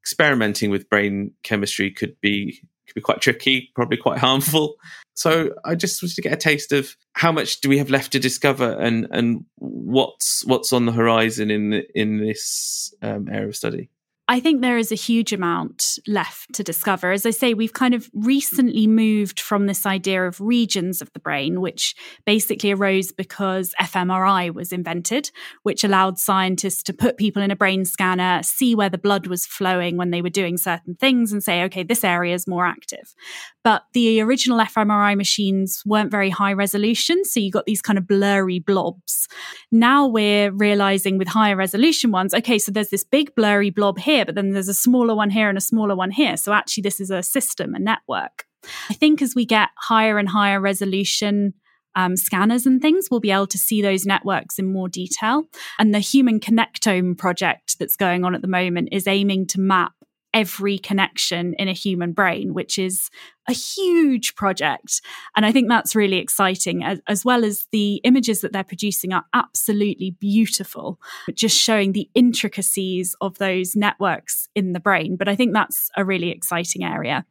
experimenting 0.00 0.70
with 0.70 0.88
brain 0.90 1.32
chemistry 1.42 1.90
could 1.90 2.14
be 2.20 2.60
could 2.86 2.94
be 2.94 3.00
quite 3.00 3.22
tricky, 3.22 3.70
probably 3.74 3.96
quite 3.96 4.18
harmful. 4.18 4.76
So 5.14 5.54
I 5.64 5.74
just 5.74 6.02
wanted 6.02 6.16
to 6.16 6.22
get 6.22 6.32
a 6.32 6.36
taste 6.36 6.72
of 6.72 6.94
how 7.14 7.32
much 7.32 7.60
do 7.60 7.68
we 7.68 7.78
have 7.78 7.88
left 7.88 8.12
to 8.12 8.18
discover, 8.18 8.72
and 8.72 9.06
and 9.10 9.44
what's 9.56 10.44
what's 10.44 10.72
on 10.72 10.86
the 10.86 10.92
horizon 10.92 11.50
in 11.50 11.84
in 11.94 12.18
this 12.18 12.92
um, 13.00 13.28
area 13.30 13.48
of 13.48 13.56
study. 13.56 13.88
I 14.26 14.40
think 14.40 14.62
there 14.62 14.78
is 14.78 14.90
a 14.90 14.94
huge 14.94 15.34
amount 15.34 15.98
left 16.06 16.54
to 16.54 16.64
discover. 16.64 17.12
As 17.12 17.26
I 17.26 17.30
say, 17.30 17.52
we've 17.52 17.74
kind 17.74 17.92
of 17.92 18.08
recently 18.14 18.86
moved 18.86 19.38
from 19.38 19.66
this 19.66 19.84
idea 19.84 20.26
of 20.26 20.40
regions 20.40 21.02
of 21.02 21.12
the 21.12 21.20
brain, 21.20 21.60
which 21.60 21.94
basically 22.24 22.72
arose 22.72 23.12
because 23.12 23.74
fMRI 23.78 24.54
was 24.54 24.72
invented, 24.72 25.30
which 25.62 25.84
allowed 25.84 26.18
scientists 26.18 26.82
to 26.84 26.94
put 26.94 27.18
people 27.18 27.42
in 27.42 27.50
a 27.50 27.56
brain 27.56 27.84
scanner, 27.84 28.42
see 28.42 28.74
where 28.74 28.88
the 28.88 28.96
blood 28.96 29.26
was 29.26 29.44
flowing 29.44 29.98
when 29.98 30.10
they 30.10 30.22
were 30.22 30.30
doing 30.30 30.56
certain 30.56 30.94
things, 30.94 31.30
and 31.30 31.44
say, 31.44 31.62
okay, 31.64 31.82
this 31.82 32.02
area 32.02 32.34
is 32.34 32.48
more 32.48 32.64
active. 32.64 33.14
But 33.62 33.84
the 33.92 34.22
original 34.22 34.58
fMRI 34.58 35.18
machines 35.18 35.82
weren't 35.84 36.10
very 36.10 36.30
high 36.30 36.54
resolution. 36.54 37.26
So 37.26 37.40
you 37.40 37.50
got 37.50 37.66
these 37.66 37.82
kind 37.82 37.98
of 37.98 38.06
blurry 38.06 38.58
blobs. 38.58 39.28
Now 39.70 40.06
we're 40.06 40.50
realizing 40.50 41.18
with 41.18 41.28
higher 41.28 41.56
resolution 41.56 42.10
ones, 42.10 42.32
okay, 42.32 42.58
so 42.58 42.72
there's 42.72 42.90
this 42.90 43.04
big 43.04 43.34
blurry 43.34 43.68
blob 43.68 43.98
here 43.98 44.13
here, 44.14 44.24
but 44.24 44.34
then 44.34 44.50
there's 44.50 44.68
a 44.68 44.74
smaller 44.74 45.14
one 45.14 45.30
here 45.30 45.48
and 45.48 45.58
a 45.58 45.62
smaller 45.62 45.96
one 45.96 46.10
here. 46.10 46.36
So 46.36 46.52
actually, 46.52 46.82
this 46.82 47.00
is 47.00 47.10
a 47.10 47.22
system, 47.22 47.74
a 47.74 47.78
network. 47.78 48.44
I 48.88 48.94
think 48.94 49.20
as 49.20 49.34
we 49.34 49.44
get 49.44 49.70
higher 49.76 50.18
and 50.18 50.28
higher 50.28 50.60
resolution 50.60 51.54
um, 51.96 52.16
scanners 52.16 52.66
and 52.66 52.80
things, 52.80 53.08
we'll 53.10 53.20
be 53.20 53.30
able 53.30 53.46
to 53.48 53.58
see 53.58 53.82
those 53.82 54.06
networks 54.06 54.58
in 54.58 54.72
more 54.72 54.88
detail. 54.88 55.44
And 55.78 55.94
the 55.94 55.98
Human 55.98 56.40
Connectome 56.40 57.16
project 57.16 57.78
that's 57.78 57.96
going 57.96 58.24
on 58.24 58.34
at 58.34 58.42
the 58.42 58.48
moment 58.48 58.88
is 58.92 59.06
aiming 59.06 59.46
to 59.48 59.60
map 59.60 59.92
every 60.34 60.78
connection 60.78 61.54
in 61.54 61.68
a 61.68 61.72
human 61.72 62.12
brain, 62.12 62.52
which 62.52 62.76
is 62.78 63.08
a 63.48 63.52
huge 63.52 64.34
project. 64.34 65.00
And 65.36 65.46
I 65.46 65.52
think 65.52 65.68
that's 65.68 65.94
really 65.94 66.16
exciting, 66.16 66.82
as, 66.82 67.00
as, 67.06 67.24
well 67.24 67.44
as 67.44 67.66
the 67.70 67.96
images 68.04 68.40
that 68.40 68.52
they're 68.52 68.64
producing 68.64 69.12
are 69.12 69.24
absolutely 69.32 70.16
beautiful, 70.18 70.98
just 71.32 71.56
showing 71.56 71.92
the 71.92 72.10
intricacies 72.14 73.14
of 73.20 73.38
those 73.38 73.76
networks 73.76 74.48
in 74.54 74.72
the 74.72 74.80
brain. 74.80 75.16
But 75.16 75.28
I 75.28 75.36
think 75.36 75.52
that's 75.52 75.90
a 75.96 76.04
really 76.04 76.30
exciting 76.30 76.84
area. 76.84 77.24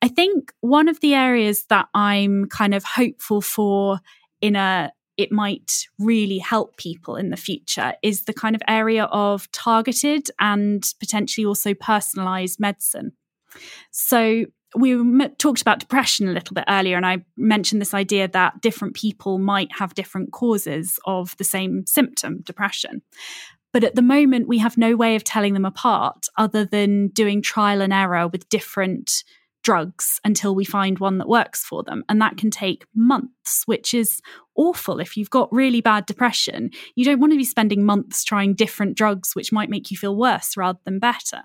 I 0.00 0.08
think 0.08 0.52
one 0.60 0.88
of 0.88 1.00
the 1.00 1.14
areas 1.14 1.64
that 1.68 1.88
I'm 1.94 2.46
kind 2.46 2.74
of 2.74 2.84
hopeful 2.84 3.40
for 3.40 3.98
in 4.40 4.54
a 4.54 4.92
it 5.16 5.32
might 5.32 5.86
really 5.98 6.38
help 6.38 6.76
people 6.76 7.16
in 7.16 7.30
the 7.30 7.36
future 7.36 7.94
is 8.02 8.24
the 8.24 8.34
kind 8.34 8.54
of 8.54 8.62
area 8.68 9.04
of 9.04 9.50
targeted 9.52 10.28
and 10.38 10.92
potentially 11.00 11.44
also 11.44 11.74
personalized 11.74 12.60
medicine. 12.60 13.12
So, 13.90 14.44
we 14.74 14.94
talked 15.38 15.62
about 15.62 15.78
depression 15.78 16.28
a 16.28 16.32
little 16.32 16.52
bit 16.52 16.64
earlier, 16.68 16.96
and 16.96 17.06
I 17.06 17.24
mentioned 17.36 17.80
this 17.80 17.94
idea 17.94 18.28
that 18.28 18.60
different 18.60 18.94
people 18.94 19.38
might 19.38 19.68
have 19.72 19.94
different 19.94 20.32
causes 20.32 20.98
of 21.06 21.36
the 21.38 21.44
same 21.44 21.86
symptom, 21.86 22.42
depression. 22.42 23.00
But 23.72 23.84
at 23.84 23.94
the 23.94 24.02
moment, 24.02 24.48
we 24.48 24.58
have 24.58 24.76
no 24.76 24.96
way 24.96 25.16
of 25.16 25.24
telling 25.24 25.54
them 25.54 25.64
apart 25.64 26.26
other 26.36 26.64
than 26.64 27.08
doing 27.08 27.42
trial 27.42 27.80
and 27.80 27.92
error 27.92 28.28
with 28.28 28.48
different 28.48 29.22
drugs 29.62 30.20
until 30.24 30.54
we 30.54 30.64
find 30.64 30.98
one 30.98 31.18
that 31.18 31.28
works 31.28 31.64
for 31.64 31.82
them. 31.82 32.04
And 32.08 32.22
that 32.22 32.36
can 32.36 32.50
take 32.50 32.86
months, 32.94 33.64
which 33.66 33.92
is 33.94 34.20
awful. 34.56 35.00
If 35.00 35.16
you've 35.16 35.30
got 35.30 35.52
really 35.52 35.80
bad 35.80 36.06
depression, 36.06 36.70
you 36.94 37.04
don't 37.04 37.20
want 37.20 37.32
to 37.32 37.38
be 37.38 37.44
spending 37.44 37.84
months 37.84 38.24
trying 38.24 38.54
different 38.54 38.96
drugs, 38.96 39.34
which 39.34 39.52
might 39.52 39.70
make 39.70 39.90
you 39.90 39.96
feel 39.96 40.16
worse 40.16 40.56
rather 40.56 40.78
than 40.84 40.98
better. 40.98 41.42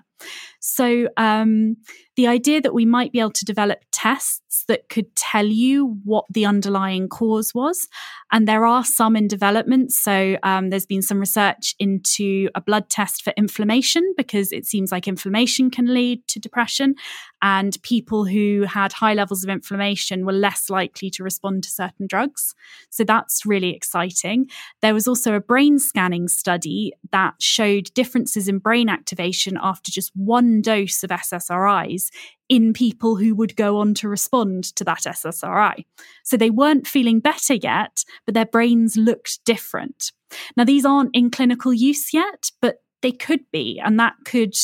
So, 0.60 1.08
um, 1.16 1.76
the 2.14 2.26
idea 2.26 2.60
that 2.60 2.74
we 2.74 2.84
might 2.84 3.10
be 3.10 3.20
able 3.20 3.32
to 3.32 3.44
develop 3.44 3.80
tests 3.90 4.64
that 4.68 4.90
could 4.90 5.16
tell 5.16 5.46
you 5.46 5.98
what 6.04 6.26
the 6.30 6.44
underlying 6.44 7.08
cause 7.08 7.52
was, 7.54 7.88
and 8.30 8.46
there 8.46 8.66
are 8.66 8.84
some 8.84 9.16
in 9.16 9.26
development. 9.26 9.92
So, 9.92 10.36
um, 10.42 10.70
there's 10.70 10.86
been 10.86 11.02
some 11.02 11.18
research 11.18 11.74
into 11.78 12.48
a 12.54 12.60
blood 12.60 12.90
test 12.90 13.22
for 13.22 13.32
inflammation 13.36 14.14
because 14.16 14.52
it 14.52 14.66
seems 14.66 14.92
like 14.92 15.08
inflammation 15.08 15.70
can 15.70 15.92
lead 15.92 16.26
to 16.28 16.38
depression, 16.38 16.94
and 17.40 17.82
people 17.82 18.24
who 18.24 18.64
had 18.68 18.92
high 18.92 19.14
levels 19.14 19.42
of 19.42 19.50
inflammation 19.50 20.24
were 20.26 20.32
less 20.32 20.70
likely 20.70 21.10
to 21.10 21.24
respond 21.24 21.64
to 21.64 21.70
certain 21.70 22.06
drugs. 22.06 22.54
So, 22.90 23.01
that's 23.04 23.46
really 23.46 23.74
exciting. 23.74 24.48
There 24.80 24.94
was 24.94 25.08
also 25.08 25.34
a 25.34 25.40
brain 25.40 25.78
scanning 25.78 26.28
study 26.28 26.92
that 27.10 27.34
showed 27.40 27.92
differences 27.94 28.48
in 28.48 28.58
brain 28.58 28.88
activation 28.88 29.58
after 29.60 29.90
just 29.90 30.12
one 30.14 30.62
dose 30.62 31.02
of 31.02 31.10
SSRIs 31.10 32.08
in 32.48 32.72
people 32.72 33.16
who 33.16 33.34
would 33.34 33.56
go 33.56 33.78
on 33.78 33.94
to 33.94 34.08
respond 34.08 34.64
to 34.76 34.84
that 34.84 35.02
SSRI. 35.02 35.84
So 36.22 36.36
they 36.36 36.50
weren't 36.50 36.86
feeling 36.86 37.20
better 37.20 37.54
yet, 37.54 38.04
but 38.26 38.34
their 38.34 38.46
brains 38.46 38.96
looked 38.96 39.44
different. 39.44 40.12
Now, 40.56 40.64
these 40.64 40.84
aren't 40.84 41.14
in 41.14 41.30
clinical 41.30 41.72
use 41.72 42.12
yet, 42.12 42.50
but 42.60 42.82
they 43.00 43.12
could 43.12 43.40
be, 43.52 43.80
and 43.84 43.98
that 43.98 44.14
could 44.24 44.54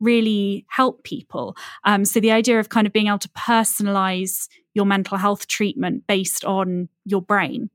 really 0.00 0.64
help 0.68 1.04
people. 1.04 1.56
Um, 1.84 2.04
so 2.04 2.20
the 2.20 2.32
idea 2.32 2.58
of 2.58 2.68
kind 2.68 2.86
of 2.86 2.92
being 2.92 3.08
able 3.08 3.18
to 3.18 3.28
personalize 3.30 4.48
your 4.74 4.86
mental 4.86 5.18
health 5.18 5.46
treatment 5.46 6.06
based 6.06 6.44
on 6.44 6.88
your 7.04 7.22
brain. 7.22 7.70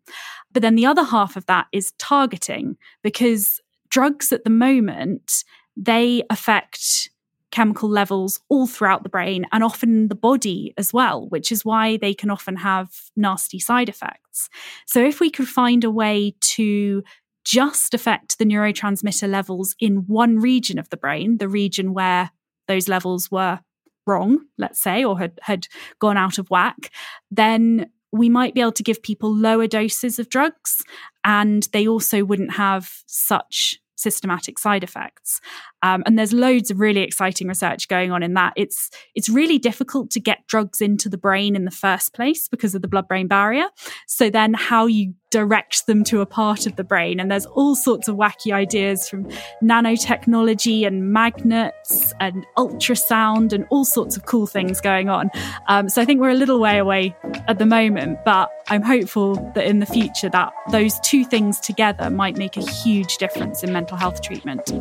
But 0.51 0.61
then 0.61 0.75
the 0.75 0.85
other 0.85 1.03
half 1.03 1.35
of 1.35 1.45
that 1.47 1.67
is 1.71 1.93
targeting 1.97 2.77
because 3.03 3.59
drugs 3.89 4.31
at 4.31 4.43
the 4.43 4.49
moment, 4.49 5.43
they 5.75 6.23
affect 6.29 7.09
chemical 7.51 7.89
levels 7.89 8.41
all 8.49 8.67
throughout 8.67 9.03
the 9.03 9.09
brain 9.09 9.45
and 9.53 9.63
often 9.63 10.09
the 10.09 10.15
body 10.15 10.73
as 10.77 10.91
well, 10.91 11.27
which 11.29 11.51
is 11.51 11.63
why 11.63 11.97
they 11.97 12.13
can 12.13 12.29
often 12.29 12.57
have 12.57 12.89
nasty 13.15 13.59
side 13.59 13.87
effects. 13.87 14.49
So, 14.85 15.03
if 15.03 15.19
we 15.19 15.29
could 15.29 15.47
find 15.47 15.83
a 15.83 15.91
way 15.91 16.35
to 16.41 17.03
just 17.45 17.93
affect 17.93 18.37
the 18.37 18.45
neurotransmitter 18.45 19.29
levels 19.29 19.75
in 19.79 20.07
one 20.07 20.39
region 20.39 20.77
of 20.77 20.89
the 20.89 20.97
brain, 20.97 21.37
the 21.37 21.47
region 21.47 21.93
where 21.93 22.31
those 22.67 22.89
levels 22.89 23.31
were 23.31 23.59
wrong, 24.05 24.39
let's 24.57 24.81
say, 24.81 25.03
or 25.03 25.17
had, 25.17 25.39
had 25.41 25.67
gone 25.99 26.17
out 26.17 26.37
of 26.37 26.49
whack, 26.49 26.91
then 27.31 27.89
we 28.11 28.29
might 28.29 28.53
be 28.53 28.61
able 28.61 28.71
to 28.71 28.83
give 28.83 29.03
people 29.03 29.33
lower 29.33 29.67
doses 29.67 30.19
of 30.19 30.29
drugs 30.29 30.83
and 31.23 31.67
they 31.73 31.87
also 31.87 32.23
wouldn't 32.23 32.53
have 32.53 33.03
such 33.05 33.79
systematic 33.95 34.59
side 34.59 34.83
effects. 34.83 35.41
Um, 35.85 36.01
and 36.07 36.17
there's 36.17 36.33
loads 36.33 36.71
of 36.71 36.79
really 36.79 37.01
exciting 37.01 37.47
research 37.47 37.87
going 37.87 38.11
on 38.11 38.23
in 38.23 38.33
that. 38.33 38.53
It's 38.55 38.89
it's 39.13 39.29
really 39.29 39.59
difficult 39.59 40.09
to 40.11 40.19
get 40.19 40.39
drugs 40.47 40.81
into 40.81 41.09
the 41.09 41.17
brain 41.17 41.55
in 41.55 41.63
the 41.65 41.69
first 41.85 42.11
place 42.11 42.47
because 42.47 42.73
of 42.73 42.81
the 42.81 42.87
blood-brain 42.87 43.27
barrier. 43.27 43.67
So 44.07 44.31
then, 44.31 44.55
how 44.55 44.87
you 44.87 45.13
direct 45.29 45.85
them 45.85 46.03
to 46.05 46.21
a 46.21 46.25
part 46.25 46.65
of 46.65 46.75
the 46.75 46.83
brain, 46.83 47.19
and 47.19 47.29
there's 47.29 47.45
all 47.45 47.75
sorts 47.75 48.07
of 48.07 48.15
wacky 48.15 48.51
ideas 48.51 49.07
from 49.07 49.29
nanotechnology 49.61 50.87
and 50.87 51.11
magnets 51.13 52.13
and 52.19 52.47
ultrasound 52.57 53.53
and 53.53 53.67
all 53.69 53.85
sorts 53.85 54.17
of 54.17 54.25
cool 54.25 54.47
things 54.47 54.81
going 54.81 55.09
on. 55.09 55.29
Um, 55.67 55.87
so 55.89 56.01
I 56.01 56.05
think 56.05 56.19
we're 56.19 56.29
a 56.29 56.35
little 56.35 56.59
way 56.59 56.79
away 56.79 57.15
at 57.47 57.59
the 57.59 57.65
moment, 57.67 58.19
but 58.25 58.49
I'm 58.69 58.81
hopeful 58.81 59.35
that 59.53 59.67
in 59.67 59.79
the 59.79 59.85
future 59.85 60.29
that 60.29 60.51
those 60.71 60.99
two 61.01 61.23
things 61.25 61.59
together 61.59 62.09
might 62.09 62.37
make 62.37 62.57
a 62.57 62.65
huge 62.71 63.17
difference 63.17 63.61
in 63.61 63.71
mental 63.71 63.97
health 63.97 64.21
treatment. 64.23 64.71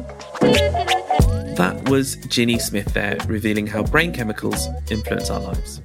That 1.56 1.88
was 1.88 2.16
Ginny 2.26 2.58
Smith 2.58 2.94
there, 2.94 3.16
revealing 3.26 3.66
how 3.66 3.84
brain 3.84 4.12
chemicals 4.12 4.66
influence 4.90 5.30
our 5.30 5.40
lives. 5.40 5.80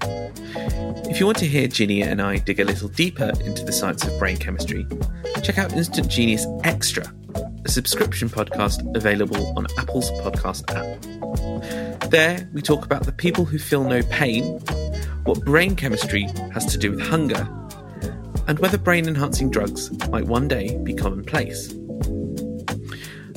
If 1.10 1.19
you 1.19 1.26
want 1.26 1.38
to 1.39 1.48
hear 1.48 1.67
Ginny 1.67 2.02
and 2.02 2.22
I 2.22 2.38
dig 2.38 2.60
a 2.60 2.63
little 2.63 2.89
deeper 2.89 3.32
into 3.43 3.63
the 3.63 3.72
science 3.72 4.04
of 4.04 4.17
brain 4.17 4.38
chemistry, 4.38 4.86
check 5.43 5.58
out 5.58 5.74
Instant 5.74 6.08
Genius 6.08 6.45
Extra, 6.63 7.12
a 7.65 7.69
subscription 7.69 8.30
podcast 8.30 8.95
available 8.95 9.58
on 9.58 9.67
Apple's 9.78 10.12
podcast 10.22 10.63
app. 10.74 12.10
There, 12.10 12.50
we 12.54 12.62
talk 12.62 12.86
about 12.86 13.04
the 13.04 13.12
people 13.12 13.45
who 13.45 13.60
feel 13.60 13.84
no 13.84 14.02
pain, 14.04 14.60
what 15.24 15.43
brain 15.45 15.76
chemistry 15.76 16.24
has 16.54 16.65
to 16.67 16.78
do 16.78 16.91
with 16.91 17.02
hunger, 17.02 17.48
and 18.48 18.58
whether 18.60 18.78
brain 18.78 19.08
enhancing 19.08 19.52
drugs 19.52 19.91
might 20.10 20.26
one 20.26 20.48
day 20.48 20.78
be 20.84 20.93
commonplace. 20.93 21.74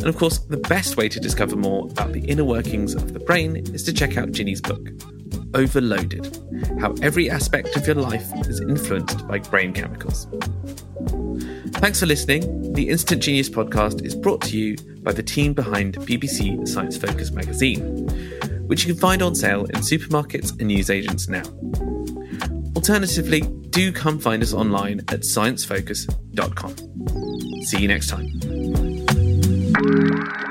And 0.03 0.09
of 0.09 0.17
course, 0.17 0.39
the 0.39 0.57
best 0.57 0.97
way 0.97 1.09
to 1.09 1.21
discover 1.21 1.55
more 1.55 1.87
about 1.89 2.13
the 2.13 2.25
inner 2.25 2.45
workings 2.45 2.95
of 2.95 3.13
the 3.13 3.21
brain 3.21 3.57
is 3.73 3.85
to 3.85 3.93
check 3.93 4.17
out 4.17 4.33
Ginny's 4.33 4.61
book, 4.61 4.89
Overloaded 5.55 6.37
How 6.81 6.93
Every 7.03 7.31
Aspect 7.31 7.77
of 7.77 7.87
Your 7.87 7.95
Life 7.95 8.29
is 8.49 8.61
Influenced 8.61 9.29
by 9.29 9.39
Brain 9.39 9.73
Chemicals. 9.73 10.27
Thanks 11.75 12.01
for 12.01 12.07
listening. 12.07 12.73
The 12.73 12.89
Instant 12.89 13.23
Genius 13.23 13.49
podcast 13.49 14.05
is 14.05 14.17
brought 14.17 14.41
to 14.43 14.59
you 14.59 14.77
by 15.05 15.13
the 15.13 15.23
team 15.23 15.53
behind 15.53 15.97
BBC 15.99 16.67
Science 16.67 16.97
Focus 16.97 17.31
magazine, 17.31 18.09
which 18.67 18.85
you 18.85 18.95
can 18.95 19.01
find 19.01 19.23
on 19.23 19.37
sale 19.37 19.67
in 19.67 19.77
supermarkets 19.77 20.51
and 20.59 20.67
newsagents 20.67 21.29
now. 21.29 21.45
Alternatively, 22.75 23.43
do 23.71 23.93
come 23.93 24.19
find 24.19 24.43
us 24.43 24.53
online 24.53 24.99
at 25.09 25.21
sciencefocus.com. 25.21 26.75
See 27.67 27.79
you 27.79 27.87
next 27.87 28.09
time. 28.09 28.92
Thank 29.85 30.41
you. 30.41 30.42